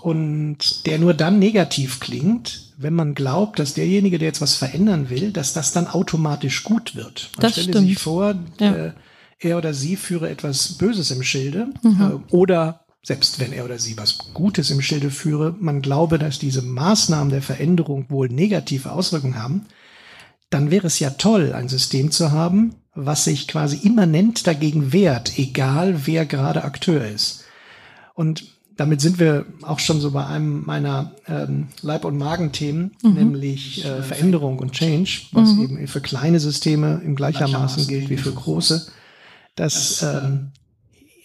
und 0.00 0.86
der 0.86 0.98
nur 0.98 1.12
dann 1.12 1.38
negativ 1.38 2.00
klingt, 2.00 2.71
wenn 2.82 2.94
man 2.94 3.14
glaubt, 3.14 3.58
dass 3.58 3.74
derjenige, 3.74 4.18
der 4.18 4.28
jetzt 4.28 4.40
was 4.40 4.54
verändern 4.54 5.10
will, 5.10 5.32
dass 5.32 5.52
das 5.52 5.72
dann 5.72 5.86
automatisch 5.86 6.64
gut 6.64 6.94
wird. 6.94 7.30
Man 7.36 7.42
das 7.42 7.52
stelle 7.52 7.68
stimmt. 7.68 7.88
sich 7.88 7.98
vor, 7.98 8.34
ja. 8.60 8.74
äh, 8.74 8.92
er 9.38 9.58
oder 9.58 9.74
sie 9.74 9.96
führe 9.96 10.30
etwas 10.30 10.74
Böses 10.74 11.10
im 11.10 11.22
Schilde 11.22 11.68
mhm. 11.82 12.22
äh, 12.30 12.34
oder 12.34 12.80
selbst 13.02 13.40
wenn 13.40 13.52
er 13.52 13.64
oder 13.64 13.78
sie 13.78 13.98
was 13.98 14.18
Gutes 14.32 14.70
im 14.70 14.80
Schilde 14.80 15.10
führe, 15.10 15.56
man 15.58 15.82
glaube, 15.82 16.18
dass 16.18 16.38
diese 16.38 16.62
Maßnahmen 16.62 17.30
der 17.30 17.42
Veränderung 17.42 18.06
wohl 18.10 18.28
negative 18.28 18.92
Auswirkungen 18.92 19.42
haben, 19.42 19.66
dann 20.50 20.70
wäre 20.70 20.86
es 20.86 21.00
ja 21.00 21.10
toll, 21.10 21.52
ein 21.52 21.68
System 21.68 22.10
zu 22.12 22.30
haben, 22.30 22.76
was 22.94 23.24
sich 23.24 23.48
quasi 23.48 23.78
immanent 23.86 24.46
dagegen 24.46 24.92
wehrt, 24.92 25.38
egal 25.38 26.06
wer 26.06 26.26
gerade 26.26 26.62
Akteur 26.62 27.04
ist. 27.04 27.44
Und 28.14 28.44
damit 28.76 29.00
sind 29.00 29.18
wir 29.18 29.46
auch 29.62 29.78
schon 29.78 30.00
so 30.00 30.12
bei 30.12 30.26
einem 30.26 30.64
meiner 30.64 31.12
ähm, 31.26 31.68
Leib- 31.82 32.04
und 32.04 32.18
Magenthemen, 32.18 32.92
mhm. 33.02 33.14
nämlich 33.14 33.84
äh, 33.84 34.02
Veränderung 34.02 34.58
und 34.58 34.72
Change, 34.72 35.22
was 35.32 35.52
mhm. 35.52 35.62
eben 35.62 35.88
für 35.88 36.00
kleine 36.00 36.40
Systeme 36.40 37.00
im 37.04 37.14
gleichermaßen 37.14 37.86
gilt 37.86 38.08
wie 38.08 38.16
für 38.16 38.32
große, 38.32 38.86
dass 39.54 40.02
ähm, 40.02 40.52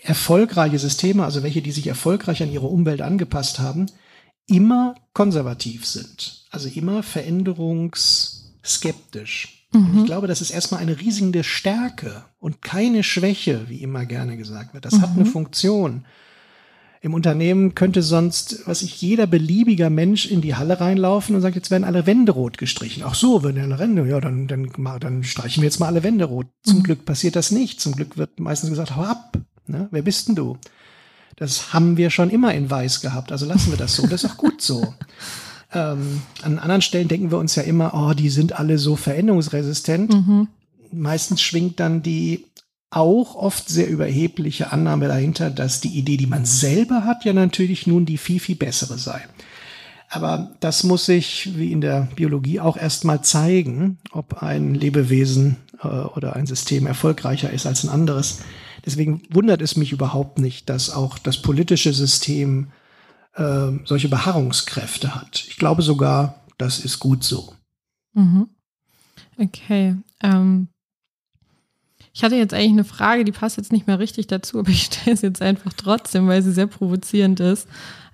erfolgreiche 0.02 0.80
Systeme, 0.80 1.24
also 1.24 1.44
welche, 1.44 1.62
die 1.62 1.72
sich 1.72 1.88
erfolgreich 1.88 2.44
an 2.44 2.52
ihre 2.52 2.68
Umwelt 2.68 3.02
angepasst 3.02 3.60
haben, 3.60 3.86
immer 4.48 4.96
konservativ 5.14 5.86
sind. 5.86 6.46
Also 6.50 6.68
immer 6.70 7.04
veränderungsskeptisch. 7.04 9.68
Mhm. 9.74 10.00
Ich 10.00 10.06
glaube, 10.06 10.28
das 10.28 10.42
ist 10.42 10.52
erstmal 10.52 10.82
eine 10.82 11.00
riesige 11.00 11.44
Stärke 11.44 12.24
und 12.40 12.62
keine 12.62 13.04
Schwäche, 13.04 13.70
wie 13.70 13.82
immer 13.82 14.06
gerne 14.06 14.38
gesagt 14.38 14.74
wird. 14.74 14.86
Das 14.86 14.96
mhm. 14.96 15.02
hat 15.02 15.10
eine 15.12 15.26
mhm. 15.26 15.32
Funktion. 15.32 16.06
Im 17.08 17.14
Unternehmen 17.14 17.74
könnte 17.74 18.04
sonst, 18.04 18.64
was 18.66 18.82
ich, 18.82 19.02
jeder 19.02 19.28
beliebiger 19.28 19.90
Mensch 19.90 20.26
in 20.26 20.42
die 20.42 20.56
Halle 20.56 20.82
reinlaufen 20.82 21.38
und 21.38 21.42
sagt, 21.42 21.56
jetzt 21.56 21.72
werden 21.72 21.86
alle 21.86 22.06
Wände 22.06 22.34
rot 22.34 22.58
gestrichen. 22.58 23.04
Ach 23.06 23.16
so, 23.16 23.44
wenn 23.44 23.58
eine 23.58 23.80
Wände, 23.80 24.06
ja, 24.06 24.20
dann, 24.20 24.50
dann, 24.50 24.74
dann 25.00 25.24
streichen 25.24 25.62
wir 25.62 25.70
jetzt 25.70 25.80
mal 25.80 25.86
alle 25.86 26.04
Wände 26.04 26.26
rot. 26.26 26.48
Zum 26.64 26.80
mhm. 26.80 26.84
Glück 26.84 27.06
passiert 27.06 27.38
das 27.38 27.52
nicht. 27.52 27.80
Zum 27.80 27.94
Glück 27.94 28.18
wird 28.18 28.42
meistens 28.42 28.72
gesagt, 28.72 28.98
hau 28.98 29.04
ab. 29.04 29.38
Ne? 29.68 29.88
Wer 29.90 30.02
bist 30.02 30.28
denn 30.28 30.36
du? 30.36 30.58
Das 31.38 31.72
haben 31.72 31.96
wir 31.96 32.10
schon 32.10 32.30
immer 32.30 32.54
in 32.54 32.70
Weiß 32.70 33.00
gehabt, 33.00 33.32
also 33.32 33.46
lassen 33.46 33.72
wir 33.72 33.78
das 33.78 33.96
so. 33.96 34.06
Das 34.06 34.26
ist 34.26 34.32
auch 34.32 34.38
gut 34.38 34.62
so. 34.62 34.94
Ähm, 35.74 36.22
an 36.44 36.60
anderen 36.60 36.82
Stellen 36.82 37.10
denken 37.10 37.30
wir 37.30 37.38
uns 37.40 37.56
ja 37.56 37.64
immer, 37.64 37.92
oh, 37.94 38.14
die 38.14 38.30
sind 38.30 38.58
alle 38.58 38.78
so 38.78 38.96
veränderungsresistent. 38.96 40.14
Mhm. 40.14 40.48
Meistens 40.94 41.42
schwingt 41.42 41.82
dann 41.82 42.02
die 42.02 42.46
auch 42.90 43.36
oft 43.36 43.68
sehr 43.70 43.90
überhebliche 43.90 44.72
Annahme 44.72 45.08
dahinter, 45.08 45.50
dass 45.50 45.82
die 45.82 45.98
Idee, 45.98 46.18
die 46.18 46.28
man 46.28 46.46
selber 46.46 47.04
hat, 47.04 47.26
ja 47.26 47.34
natürlich 47.34 47.88
nun 47.88 48.06
die 48.06 48.18
viel, 48.18 48.40
viel 48.40 48.56
bessere 48.56 48.98
sei. 48.98 49.26
Aber 50.10 50.56
das 50.62 50.84
muss 50.84 51.06
sich, 51.06 51.58
wie 51.58 51.72
in 51.72 51.82
der 51.82 52.08
Biologie, 52.16 52.62
auch 52.62 52.78
erstmal 52.78 53.22
zeigen, 53.24 53.98
ob 54.12 54.42
ein 54.42 54.74
Lebewesen 54.74 55.58
äh, 55.84 55.88
oder 55.88 56.36
ein 56.36 56.46
System 56.46 56.88
erfolgreicher 56.88 57.52
ist 57.52 57.66
als 57.66 57.84
ein 57.84 57.90
anderes. 57.90 58.40
Deswegen 58.86 59.22
wundert 59.30 59.62
es 59.62 59.76
mich 59.76 59.92
überhaupt 59.92 60.40
nicht, 60.40 60.70
dass 60.70 60.90
auch 60.90 61.20
das 61.20 61.42
politische 61.42 61.92
System 61.92 62.70
äh, 63.36 63.72
solche 63.84 64.08
Beharrungskräfte 64.08 65.14
hat. 65.14 65.44
Ich 65.50 65.58
glaube 65.58 65.82
sogar, 65.82 66.46
das 66.58 66.80
ist 66.80 67.00
gut 67.00 67.26
so. 67.26 67.54
Mhm. 68.14 68.48
Okay. 69.38 69.98
Ähm, 70.24 70.70
ich 72.18 72.24
hatte 72.24 72.36
jetzt 72.36 72.56
eigentlich 72.56 72.72
eine 72.72 72.84
Frage, 72.84 73.26
die 73.26 73.32
passt 73.32 73.58
jetzt 73.58 73.72
nicht 73.72 73.86
mehr 73.86 74.00
richtig 74.00 74.26
dazu, 74.26 74.58
aber 74.58 74.70
ich 74.70 74.86
stelle 74.86 75.14
es 75.14 75.22
jetzt 75.22 75.40
einfach 75.40 75.72
trotzdem, 75.74 76.28
weil 76.28 76.42
sie 76.42 76.52
sehr 76.52 76.66
provozierend 76.66 77.40
ist. 77.40 77.68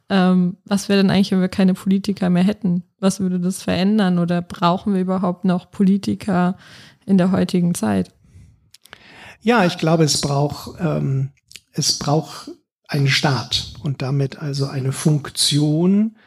Ähm, 0.10 0.57
was 0.65 0.89
wäre 0.89 1.01
denn 1.01 1.10
eigentlich, 1.10 1.31
wenn 1.31 1.39
wir 1.39 1.48
keine 1.48 1.74
Politiker 1.74 2.29
mehr 2.29 2.43
hätten? 2.43 2.83
Was 3.00 3.22
würde 3.22 3.39
das 3.39 3.63
verändern 3.63 4.19
oder 4.19 4.41
brauchen 4.41 4.93
wir 4.93 5.00
überhaupt 5.00 5.45
noch 5.45 5.72
Politiker 5.72 6.57
in 7.05 7.17
der 7.17 7.31
heutigen 7.31 7.75
Zeit? 7.75 8.12
Ja, 9.39 9.63
ich 9.63 9.77
glaube, 9.77 10.03
es 10.03 10.19
braucht, 10.19 10.81
ähm, 10.81 11.29
es 11.72 11.98
braucht 11.98 12.51
einen 12.89 13.07
Staat 13.07 13.72
und 13.83 14.01
damit 14.01 14.38
also 14.38 14.65
eine 14.65 14.91
Funktion, 14.91 16.17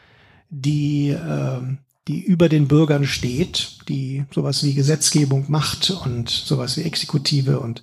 die, 0.49 1.11
äh, 1.11 1.61
die 2.09 2.23
über 2.23 2.49
den 2.49 2.69
Bürgern 2.69 3.05
steht, 3.05 3.79
die 3.89 4.25
sowas 4.33 4.63
wie 4.63 4.75
Gesetzgebung 4.75 5.47
macht 5.49 5.91
und 5.91 6.31
sowas 6.31 6.77
wie 6.77 6.83
Exekutive 6.83 7.61
und 7.61 7.83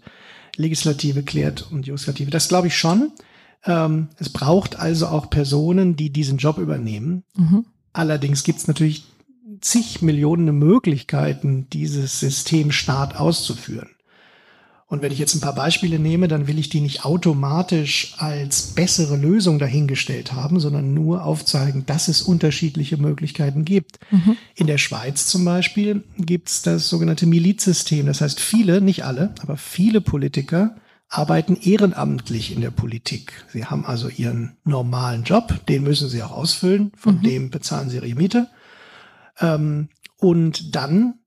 Legislative 0.56 1.24
klärt 1.24 1.68
und 1.72 1.88
Judiskative. 1.88 2.32
Das 2.32 2.48
glaube 2.48 2.68
ich 2.68 2.78
schon. 2.78 3.12
Ähm, 3.66 4.10
es 4.18 4.30
braucht 4.30 4.78
also 4.78 5.08
auch 5.08 5.30
Personen, 5.30 5.96
die 5.96 6.10
diesen 6.10 6.38
Job 6.38 6.58
übernehmen. 6.58 7.24
Mhm. 7.36 7.66
Allerdings 7.92 8.44
gibt 8.44 8.60
es 8.60 8.68
natürlich 8.68 9.04
zig 9.62 10.02
Millionen 10.02 10.58
Möglichkeiten, 10.58 11.68
dieses 11.72 12.20
System 12.20 12.72
Staat 12.72 13.16
auszuführen. 13.16 13.90
Und 14.88 15.02
wenn 15.02 15.12
ich 15.12 15.20
jetzt 15.20 15.34
ein 15.34 15.42
paar 15.42 15.56
Beispiele 15.56 15.98
nehme, 15.98 16.28
dann 16.28 16.48
will 16.48 16.60
ich 16.60 16.70
die 16.70 16.82
nicht 16.82 17.04
automatisch 17.04 18.14
als 18.18 18.68
bessere 18.68 19.16
Lösung 19.16 19.58
dahingestellt 19.58 20.34
haben, 20.34 20.60
sondern 20.60 20.94
nur 20.94 21.24
aufzeigen, 21.26 21.86
dass 21.86 22.08
es 22.08 22.22
unterschiedliche 22.22 22.98
Möglichkeiten 22.98 23.66
gibt. 23.66 24.00
Mhm. 24.12 24.38
In 24.56 24.68
der 24.68 24.78
Schweiz 24.78 25.26
zum 25.28 25.46
Beispiel 25.46 26.04
gibt 26.18 26.50
es 26.50 26.62
das 26.62 26.90
sogenannte 26.90 27.26
Milizsystem. 27.26 28.06
Das 28.06 28.22
heißt, 28.22 28.40
viele, 28.40 28.82
nicht 28.82 29.04
alle, 29.04 29.34
aber 29.42 29.58
viele 29.58 30.02
Politiker 30.02 30.76
arbeiten 31.10 31.56
ehrenamtlich 31.56 32.56
in 32.56 32.62
der 32.62 32.72
Politik. 32.72 33.46
Sie 33.52 33.66
haben 33.66 33.86
also 33.86 34.10
ihren 34.10 34.58
normalen 34.64 35.24
Job, 35.24 35.66
den 35.68 35.84
müssen 35.84 36.10
sie 36.10 36.24
auch 36.24 36.32
ausfüllen, 36.32 36.92
von 36.98 37.18
mhm. 37.18 37.24
dem 37.24 37.50
bezahlen 37.50 37.90
sie 37.90 37.98
ihre 37.98 38.16
Miete. 38.16 38.48
Ähm, 39.40 39.90
und 40.18 40.76
dann 40.76 41.20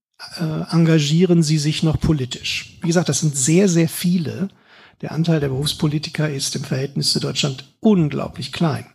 engagieren 0.71 1.43
sie 1.43 1.59
sich 1.59 1.83
noch 1.83 2.01
politisch. 2.01 2.79
Wie 2.81 2.87
gesagt, 2.87 3.09
das 3.09 3.21
sind 3.21 3.37
sehr, 3.37 3.69
sehr 3.69 3.89
viele. 3.89 4.49
Der 5.03 5.13
Anteil 5.13 5.41
der 5.41 5.49
Berufspolitiker 5.49 6.31
ist 6.31 6.57
im 6.57 6.65
Verhältnis 6.65 7.13
zu 7.13 7.21
Deutschland 7.21 7.77
unglaublich 7.81 8.53
klein. 8.53 8.87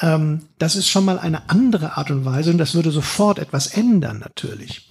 Ähm, 0.00 0.42
das 0.58 0.76
ist 0.76 0.88
schon 0.88 1.04
mal 1.04 1.18
eine 1.18 1.48
andere 1.48 1.96
Art 1.96 2.10
und 2.10 2.24
Weise 2.24 2.50
und 2.50 2.58
das 2.58 2.74
würde 2.74 2.90
sofort 2.90 3.38
etwas 3.38 3.66
ändern 3.66 4.18
natürlich. 4.18 4.88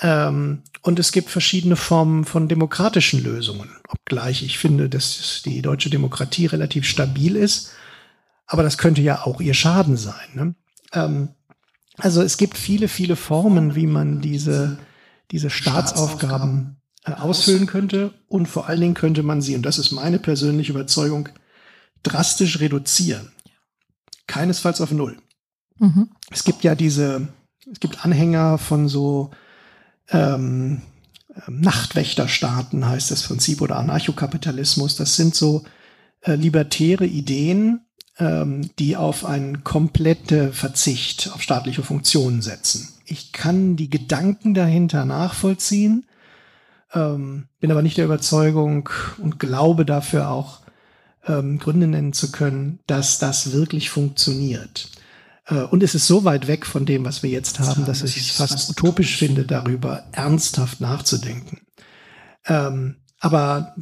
Ähm, 0.00 0.62
und 0.82 0.98
es 0.98 1.12
gibt 1.12 1.28
verschiedene 1.28 1.76
Formen 1.76 2.24
von 2.24 2.48
demokratischen 2.48 3.22
Lösungen, 3.22 3.70
obgleich 3.88 4.42
ich 4.42 4.58
finde, 4.58 4.88
dass 4.88 5.42
die 5.44 5.60
deutsche 5.60 5.90
Demokratie 5.90 6.46
relativ 6.46 6.86
stabil 6.86 7.36
ist. 7.36 7.72
Aber 8.46 8.62
das 8.62 8.78
könnte 8.78 9.02
ja 9.02 9.26
auch 9.26 9.40
ihr 9.40 9.54
Schaden 9.54 9.96
sein. 9.96 10.14
Ne? 10.34 10.54
Also 11.98 12.22
es 12.22 12.36
gibt 12.36 12.56
viele, 12.56 12.88
viele 12.88 13.16
Formen, 13.16 13.74
wie 13.74 13.86
man 13.86 14.20
diese, 14.20 14.78
diese 15.30 15.50
Staatsaufgaben 15.50 16.76
äh, 17.04 17.12
ausfüllen 17.12 17.66
könnte. 17.66 18.14
Und 18.28 18.46
vor 18.46 18.68
allen 18.68 18.80
Dingen 18.80 18.94
könnte 18.94 19.22
man 19.22 19.42
sie, 19.42 19.54
und 19.54 19.62
das 19.62 19.78
ist 19.78 19.92
meine 19.92 20.18
persönliche 20.18 20.72
Überzeugung, 20.72 21.28
drastisch 22.02 22.60
reduzieren. 22.60 23.32
Keinesfalls 24.26 24.80
auf 24.80 24.92
Null. 24.92 25.16
Mhm. 25.78 26.10
Es 26.30 26.44
gibt 26.44 26.64
ja 26.64 26.74
diese, 26.74 27.28
es 27.70 27.80
gibt 27.80 28.04
Anhänger 28.04 28.58
von 28.58 28.88
so 28.88 29.30
ähm, 30.10 30.82
ähm, 31.46 31.60
Nachtwächterstaaten, 31.60 32.86
heißt 32.86 33.10
das 33.10 33.24
Prinzip, 33.24 33.60
oder 33.60 33.76
Anarchokapitalismus. 33.76 34.96
Das 34.96 35.16
sind 35.16 35.34
so 35.34 35.64
äh, 36.22 36.34
libertäre 36.34 37.06
Ideen, 37.06 37.86
ähm, 38.18 38.70
die 38.78 38.96
auf 38.96 39.24
einen 39.24 39.64
kompletten 39.64 40.52
Verzicht 40.52 41.30
auf 41.32 41.42
staatliche 41.42 41.82
Funktionen 41.82 42.42
setzen. 42.42 42.88
Ich 43.04 43.32
kann 43.32 43.76
die 43.76 43.90
Gedanken 43.90 44.54
dahinter 44.54 45.04
nachvollziehen, 45.04 46.04
ähm, 46.92 47.46
bin 47.60 47.70
aber 47.70 47.82
nicht 47.82 47.96
der 47.96 48.06
Überzeugung 48.06 48.88
und 49.18 49.38
glaube 49.38 49.84
dafür 49.84 50.30
auch 50.30 50.60
ähm, 51.26 51.58
Gründe 51.58 51.86
nennen 51.86 52.12
zu 52.12 52.32
können, 52.32 52.80
dass 52.86 53.18
das 53.18 53.52
wirklich 53.52 53.90
funktioniert. 53.90 54.90
Äh, 55.46 55.62
und 55.62 55.82
es 55.82 55.94
ist 55.94 56.06
so 56.06 56.24
weit 56.24 56.48
weg 56.48 56.66
von 56.66 56.86
dem, 56.86 57.04
was 57.04 57.22
wir 57.22 57.30
jetzt 57.30 57.60
haben, 57.60 57.84
dass 57.84 58.02
ich 58.02 58.16
es 58.16 58.30
fast 58.30 58.70
utopisch 58.70 59.16
finde, 59.16 59.44
darüber 59.44 60.04
ernsthaft 60.12 60.80
nachzudenken. 60.80 61.60
Ähm, 62.46 62.96
aber 63.20 63.74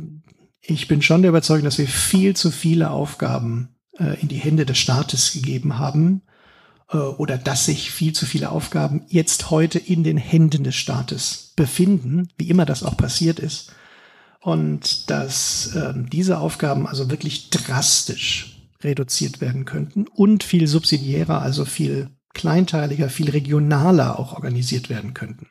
ich 0.60 0.88
bin 0.88 1.00
schon 1.02 1.22
der 1.22 1.30
Überzeugung, 1.30 1.64
dass 1.64 1.78
wir 1.78 1.88
viel 1.88 2.34
zu 2.34 2.50
viele 2.50 2.90
Aufgaben 2.90 3.75
in 3.98 4.28
die 4.28 4.36
Hände 4.36 4.66
des 4.66 4.78
Staates 4.78 5.32
gegeben 5.32 5.78
haben 5.78 6.22
äh, 6.92 6.96
oder 6.96 7.38
dass 7.38 7.66
sich 7.66 7.90
viel 7.90 8.12
zu 8.12 8.26
viele 8.26 8.50
Aufgaben 8.50 9.02
jetzt 9.08 9.50
heute 9.50 9.78
in 9.78 10.04
den 10.04 10.16
Händen 10.16 10.64
des 10.64 10.74
Staates 10.76 11.52
befinden, 11.56 12.28
wie 12.36 12.48
immer 12.48 12.66
das 12.66 12.82
auch 12.82 12.96
passiert 12.96 13.38
ist. 13.38 13.72
Und 14.40 15.10
dass 15.10 15.74
äh, 15.74 15.92
diese 15.96 16.38
Aufgaben 16.38 16.86
also 16.86 17.10
wirklich 17.10 17.50
drastisch 17.50 18.58
reduziert 18.82 19.40
werden 19.40 19.64
könnten 19.64 20.06
und 20.06 20.44
viel 20.44 20.68
subsidiärer, 20.68 21.42
also 21.42 21.64
viel 21.64 22.10
kleinteiliger, 22.34 23.08
viel 23.08 23.30
regionaler 23.30 24.18
auch 24.18 24.34
organisiert 24.34 24.88
werden 24.88 25.14
könnten. 25.14 25.48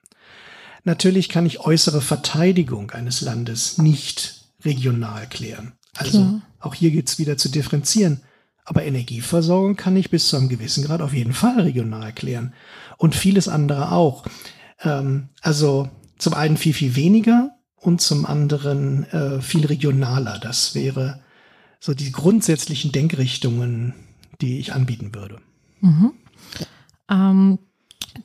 Natürlich 0.84 1.30
kann 1.30 1.48
ich 1.48 1.60
äußere 1.60 2.00
Verteidigung 2.00 2.92
eines 2.92 3.22
Landes 3.22 3.80
nicht 3.80 4.46
regional 4.64 5.28
klären. 5.28 5.74
Also 5.96 6.20
Klar. 6.20 6.42
auch 6.60 6.76
hier 6.76 6.92
gilt 6.92 7.10
es 7.10 7.20
wieder 7.20 7.38
zu 7.38 7.50
differenzieren. 7.50 8.22
Aber 8.66 8.84
Energieversorgung 8.84 9.76
kann 9.76 9.96
ich 9.96 10.10
bis 10.10 10.28
zu 10.28 10.38
einem 10.38 10.50
gewissen 10.50 10.84
Grad 10.84 11.02
auf 11.02 11.14
jeden 11.14 11.34
Fall 11.34 11.62
regional 11.62 12.12
klären. 12.12 12.54
Und 12.98 13.16
vieles 13.16 13.48
andere 13.48 13.92
auch. 13.92 14.26
Ähm, 14.82 15.30
also 15.42 15.90
zum 16.18 16.34
einen 16.34 16.58
viel, 16.58 16.74
viel 16.74 16.96
weniger 16.96 17.52
und 17.76 18.02
zum 18.02 18.26
anderen 18.26 19.04
äh, 19.12 19.42
viel 19.42 19.66
regionaler. 19.66 20.40
Das 20.40 20.74
wäre 20.74 21.22
so 21.80 21.94
die 21.94 22.12
grundsätzlichen 22.12 22.92
Denkrichtungen, 22.92 23.94
die 24.42 24.60
ich 24.60 24.74
anbieten 24.74 25.14
würde. 25.14 25.40
Mhm. 25.82 26.14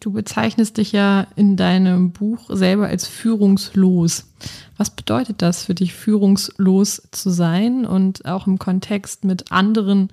Du 0.01 0.13
bezeichnest 0.13 0.79
dich 0.79 0.93
ja 0.93 1.27
in 1.37 1.57
deinem 1.57 2.13
Buch 2.13 2.49
selber 2.49 2.87
als 2.87 3.07
führungslos. 3.07 4.25
Was 4.79 4.91
bedeutet 4.91 5.43
das 5.43 5.67
für 5.67 5.75
dich, 5.75 5.93
führungslos 5.93 7.03
zu 7.11 7.29
sein 7.29 7.85
und 7.85 8.25
auch 8.25 8.47
im 8.47 8.59
Kontext 8.59 9.25
mit 9.25 9.53
anderen 9.53 10.09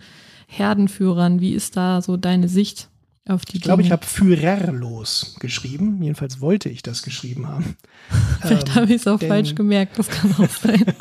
Herdenführern? 0.47 1.39
Wie 1.39 1.53
ist 1.53 1.77
da 1.77 2.01
so 2.01 2.17
deine 2.17 2.49
Sicht 2.49 2.89
auf 3.29 3.45
die 3.45 3.57
Ich 3.57 3.63
glaube, 3.63 3.81
ich 3.81 3.91
habe 3.91 4.05
führerlos 4.05 5.35
geschrieben. 5.39 6.01
Jedenfalls 6.01 6.41
wollte 6.41 6.67
ich 6.67 6.81
das 6.81 7.01
geschrieben 7.01 7.47
haben. 7.47 7.77
Vielleicht 8.41 8.69
ähm, 8.69 8.75
habe 8.75 8.85
ich 8.87 9.01
es 9.01 9.07
auch 9.07 9.19
denn, 9.19 9.29
falsch 9.29 9.55
gemerkt, 9.55 9.97
das 9.97 10.09
kann 10.09 10.33
auch 10.33 10.49
sein. 10.49 10.83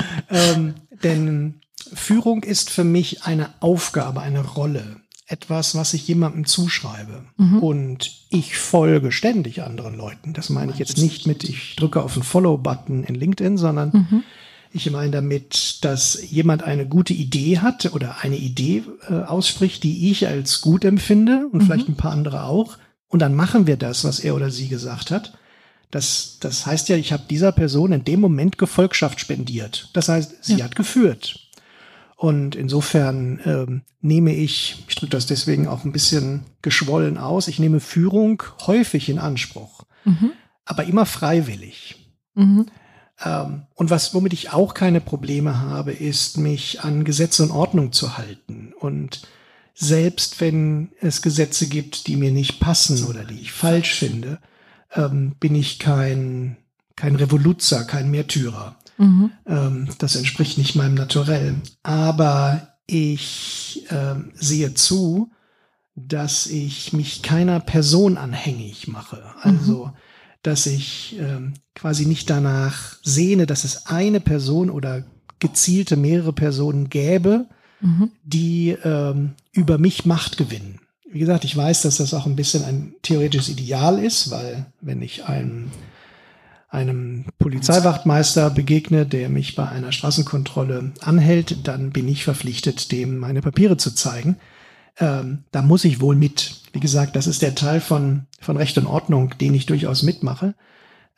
ähm, 0.28 0.74
denn 1.02 1.54
Führung 1.94 2.42
ist 2.42 2.68
für 2.68 2.84
mich 2.84 3.24
eine 3.24 3.50
Aufgabe, 3.60 4.20
eine 4.20 4.44
Rolle. 4.44 4.96
Etwas, 5.26 5.74
was 5.74 5.94
ich 5.94 6.06
jemandem 6.06 6.44
zuschreibe. 6.44 7.24
Mhm. 7.38 7.58
Und 7.60 8.12
ich 8.28 8.58
folge 8.58 9.10
ständig 9.10 9.62
anderen 9.62 9.96
Leuten. 9.96 10.34
Das 10.34 10.50
meine 10.50 10.72
ich 10.72 10.78
jetzt 10.78 10.98
nicht 10.98 11.26
mit, 11.26 11.44
ich 11.44 11.76
drücke 11.76 12.02
auf 12.02 12.14
den 12.14 12.22
Follow-Button 12.22 13.04
in 13.04 13.14
LinkedIn, 13.14 13.56
sondern 13.56 13.90
mhm. 14.10 14.22
ich 14.70 14.90
meine 14.90 15.12
damit, 15.12 15.82
dass 15.82 16.30
jemand 16.30 16.62
eine 16.62 16.86
gute 16.86 17.14
Idee 17.14 17.58
hat 17.60 17.94
oder 17.94 18.16
eine 18.22 18.36
Idee 18.36 18.82
äh, 19.08 19.14
ausspricht, 19.14 19.82
die 19.82 20.10
ich 20.10 20.28
als 20.28 20.60
gut 20.60 20.84
empfinde 20.84 21.48
und 21.50 21.62
mhm. 21.62 21.66
vielleicht 21.66 21.88
ein 21.88 21.96
paar 21.96 22.12
andere 22.12 22.44
auch. 22.44 22.76
Und 23.08 23.20
dann 23.20 23.34
machen 23.34 23.66
wir 23.66 23.78
das, 23.78 24.04
was 24.04 24.20
er 24.20 24.34
oder 24.34 24.50
sie 24.50 24.68
gesagt 24.68 25.10
hat. 25.10 25.32
Das, 25.90 26.38
das 26.40 26.66
heißt 26.66 26.88
ja, 26.88 26.96
ich 26.96 27.12
habe 27.12 27.22
dieser 27.30 27.52
Person 27.52 27.92
in 27.92 28.04
dem 28.04 28.18
Moment 28.20 28.58
Gefolgschaft 28.58 29.20
spendiert. 29.20 29.90
Das 29.92 30.08
heißt, 30.08 30.44
sie 30.44 30.56
ja. 30.56 30.64
hat 30.64 30.74
geführt. 30.74 31.43
Und 32.16 32.54
insofern 32.54 33.40
ähm, 33.44 33.82
nehme 34.00 34.34
ich, 34.34 34.84
ich 34.88 34.94
drücke 34.94 35.10
das 35.10 35.26
deswegen 35.26 35.66
auch 35.66 35.84
ein 35.84 35.92
bisschen 35.92 36.44
geschwollen 36.62 37.18
aus, 37.18 37.48
ich 37.48 37.58
nehme 37.58 37.80
Führung 37.80 38.42
häufig 38.66 39.08
in 39.08 39.18
Anspruch, 39.18 39.84
mhm. 40.04 40.30
aber 40.64 40.84
immer 40.84 41.06
freiwillig. 41.06 41.96
Mhm. 42.34 42.66
Ähm, 43.22 43.62
und 43.74 43.90
was, 43.90 44.14
womit 44.14 44.32
ich 44.32 44.52
auch 44.52 44.74
keine 44.74 45.00
Probleme 45.00 45.60
habe, 45.60 45.92
ist, 45.92 46.38
mich 46.38 46.82
an 46.82 47.04
Gesetze 47.04 47.42
und 47.42 47.50
Ordnung 47.50 47.92
zu 47.92 48.16
halten. 48.16 48.72
Und 48.78 49.22
selbst 49.74 50.40
wenn 50.40 50.92
es 51.00 51.22
Gesetze 51.22 51.68
gibt, 51.68 52.06
die 52.06 52.16
mir 52.16 52.30
nicht 52.30 52.60
passen 52.60 53.04
oder 53.06 53.24
die 53.24 53.40
ich 53.40 53.52
falsch 53.52 53.94
finde, 53.94 54.38
ähm, 54.94 55.34
bin 55.40 55.54
ich 55.54 55.78
kein, 55.78 56.56
kein 56.96 57.16
Revoluzer, 57.16 57.84
kein 57.84 58.10
Märtyrer. 58.10 58.76
Mhm. 58.98 59.30
Ähm, 59.46 59.88
das 59.98 60.16
entspricht 60.16 60.58
nicht 60.58 60.74
meinem 60.74 60.94
Naturell. 60.94 61.56
Aber 61.82 62.74
ich 62.86 63.86
äh, 63.90 64.16
sehe 64.34 64.74
zu, 64.74 65.30
dass 65.96 66.46
ich 66.46 66.92
mich 66.92 67.22
keiner 67.22 67.60
Person 67.60 68.16
anhängig 68.16 68.88
mache. 68.88 69.22
Also, 69.40 69.86
mhm. 69.86 69.92
dass 70.42 70.66
ich 70.66 71.18
äh, 71.18 71.52
quasi 71.74 72.06
nicht 72.06 72.28
danach 72.30 72.96
sehne, 73.02 73.46
dass 73.46 73.64
es 73.64 73.86
eine 73.86 74.20
Person 74.20 74.70
oder 74.70 75.04
gezielte 75.38 75.96
mehrere 75.96 76.32
Personen 76.32 76.88
gäbe, 76.88 77.46
mhm. 77.80 78.10
die 78.24 78.70
äh, 78.70 79.14
über 79.52 79.78
mich 79.78 80.04
Macht 80.04 80.36
gewinnen. 80.36 80.80
Wie 81.10 81.20
gesagt, 81.20 81.44
ich 81.44 81.56
weiß, 81.56 81.82
dass 81.82 81.98
das 81.98 82.12
auch 82.12 82.26
ein 82.26 82.34
bisschen 82.34 82.64
ein 82.64 82.94
theoretisches 83.02 83.48
Ideal 83.48 84.02
ist, 84.02 84.30
weil 84.32 84.66
wenn 84.80 85.00
ich 85.00 85.26
einen 85.26 85.70
einem 86.74 87.24
Polizeiwachtmeister 87.38 88.50
begegne, 88.50 89.06
der 89.06 89.28
mich 89.28 89.54
bei 89.54 89.68
einer 89.68 89.92
Straßenkontrolle 89.92 90.92
anhält, 91.00 91.66
dann 91.68 91.90
bin 91.90 92.08
ich 92.08 92.24
verpflichtet, 92.24 92.90
dem 92.90 93.16
meine 93.18 93.40
Papiere 93.40 93.76
zu 93.76 93.94
zeigen. 93.94 94.36
Ähm, 94.98 95.44
da 95.52 95.62
muss 95.62 95.84
ich 95.84 96.00
wohl 96.00 96.16
mit. 96.16 96.62
Wie 96.72 96.80
gesagt, 96.80 97.14
das 97.16 97.28
ist 97.28 97.42
der 97.42 97.54
Teil 97.54 97.80
von, 97.80 98.26
von 98.40 98.56
Recht 98.56 98.76
und 98.76 98.86
Ordnung, 98.86 99.34
den 99.40 99.54
ich 99.54 99.66
durchaus 99.66 100.02
mitmache. 100.02 100.54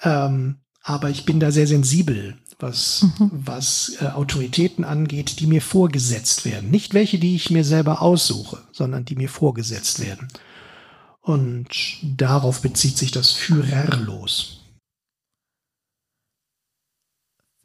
Ähm, 0.02 0.56
aber 0.82 1.10
ich 1.10 1.24
bin 1.24 1.40
da 1.40 1.50
sehr 1.50 1.66
sensibel, 1.66 2.36
was, 2.58 3.06
mhm. 3.18 3.30
was 3.32 3.96
äh, 4.00 4.06
Autoritäten 4.08 4.84
angeht, 4.84 5.40
die 5.40 5.46
mir 5.46 5.62
vorgesetzt 5.62 6.44
werden. 6.44 6.70
Nicht 6.70 6.92
welche, 6.92 7.18
die 7.18 7.34
ich 7.34 7.50
mir 7.50 7.64
selber 7.64 8.02
aussuche, 8.02 8.58
sondern 8.72 9.04
die 9.04 9.16
mir 9.16 9.30
vorgesetzt 9.30 10.04
werden. 10.04 10.28
Und 11.22 11.68
darauf 12.02 12.60
bezieht 12.60 12.98
sich 12.98 13.10
das 13.10 13.32
Führerlos. 13.32 14.65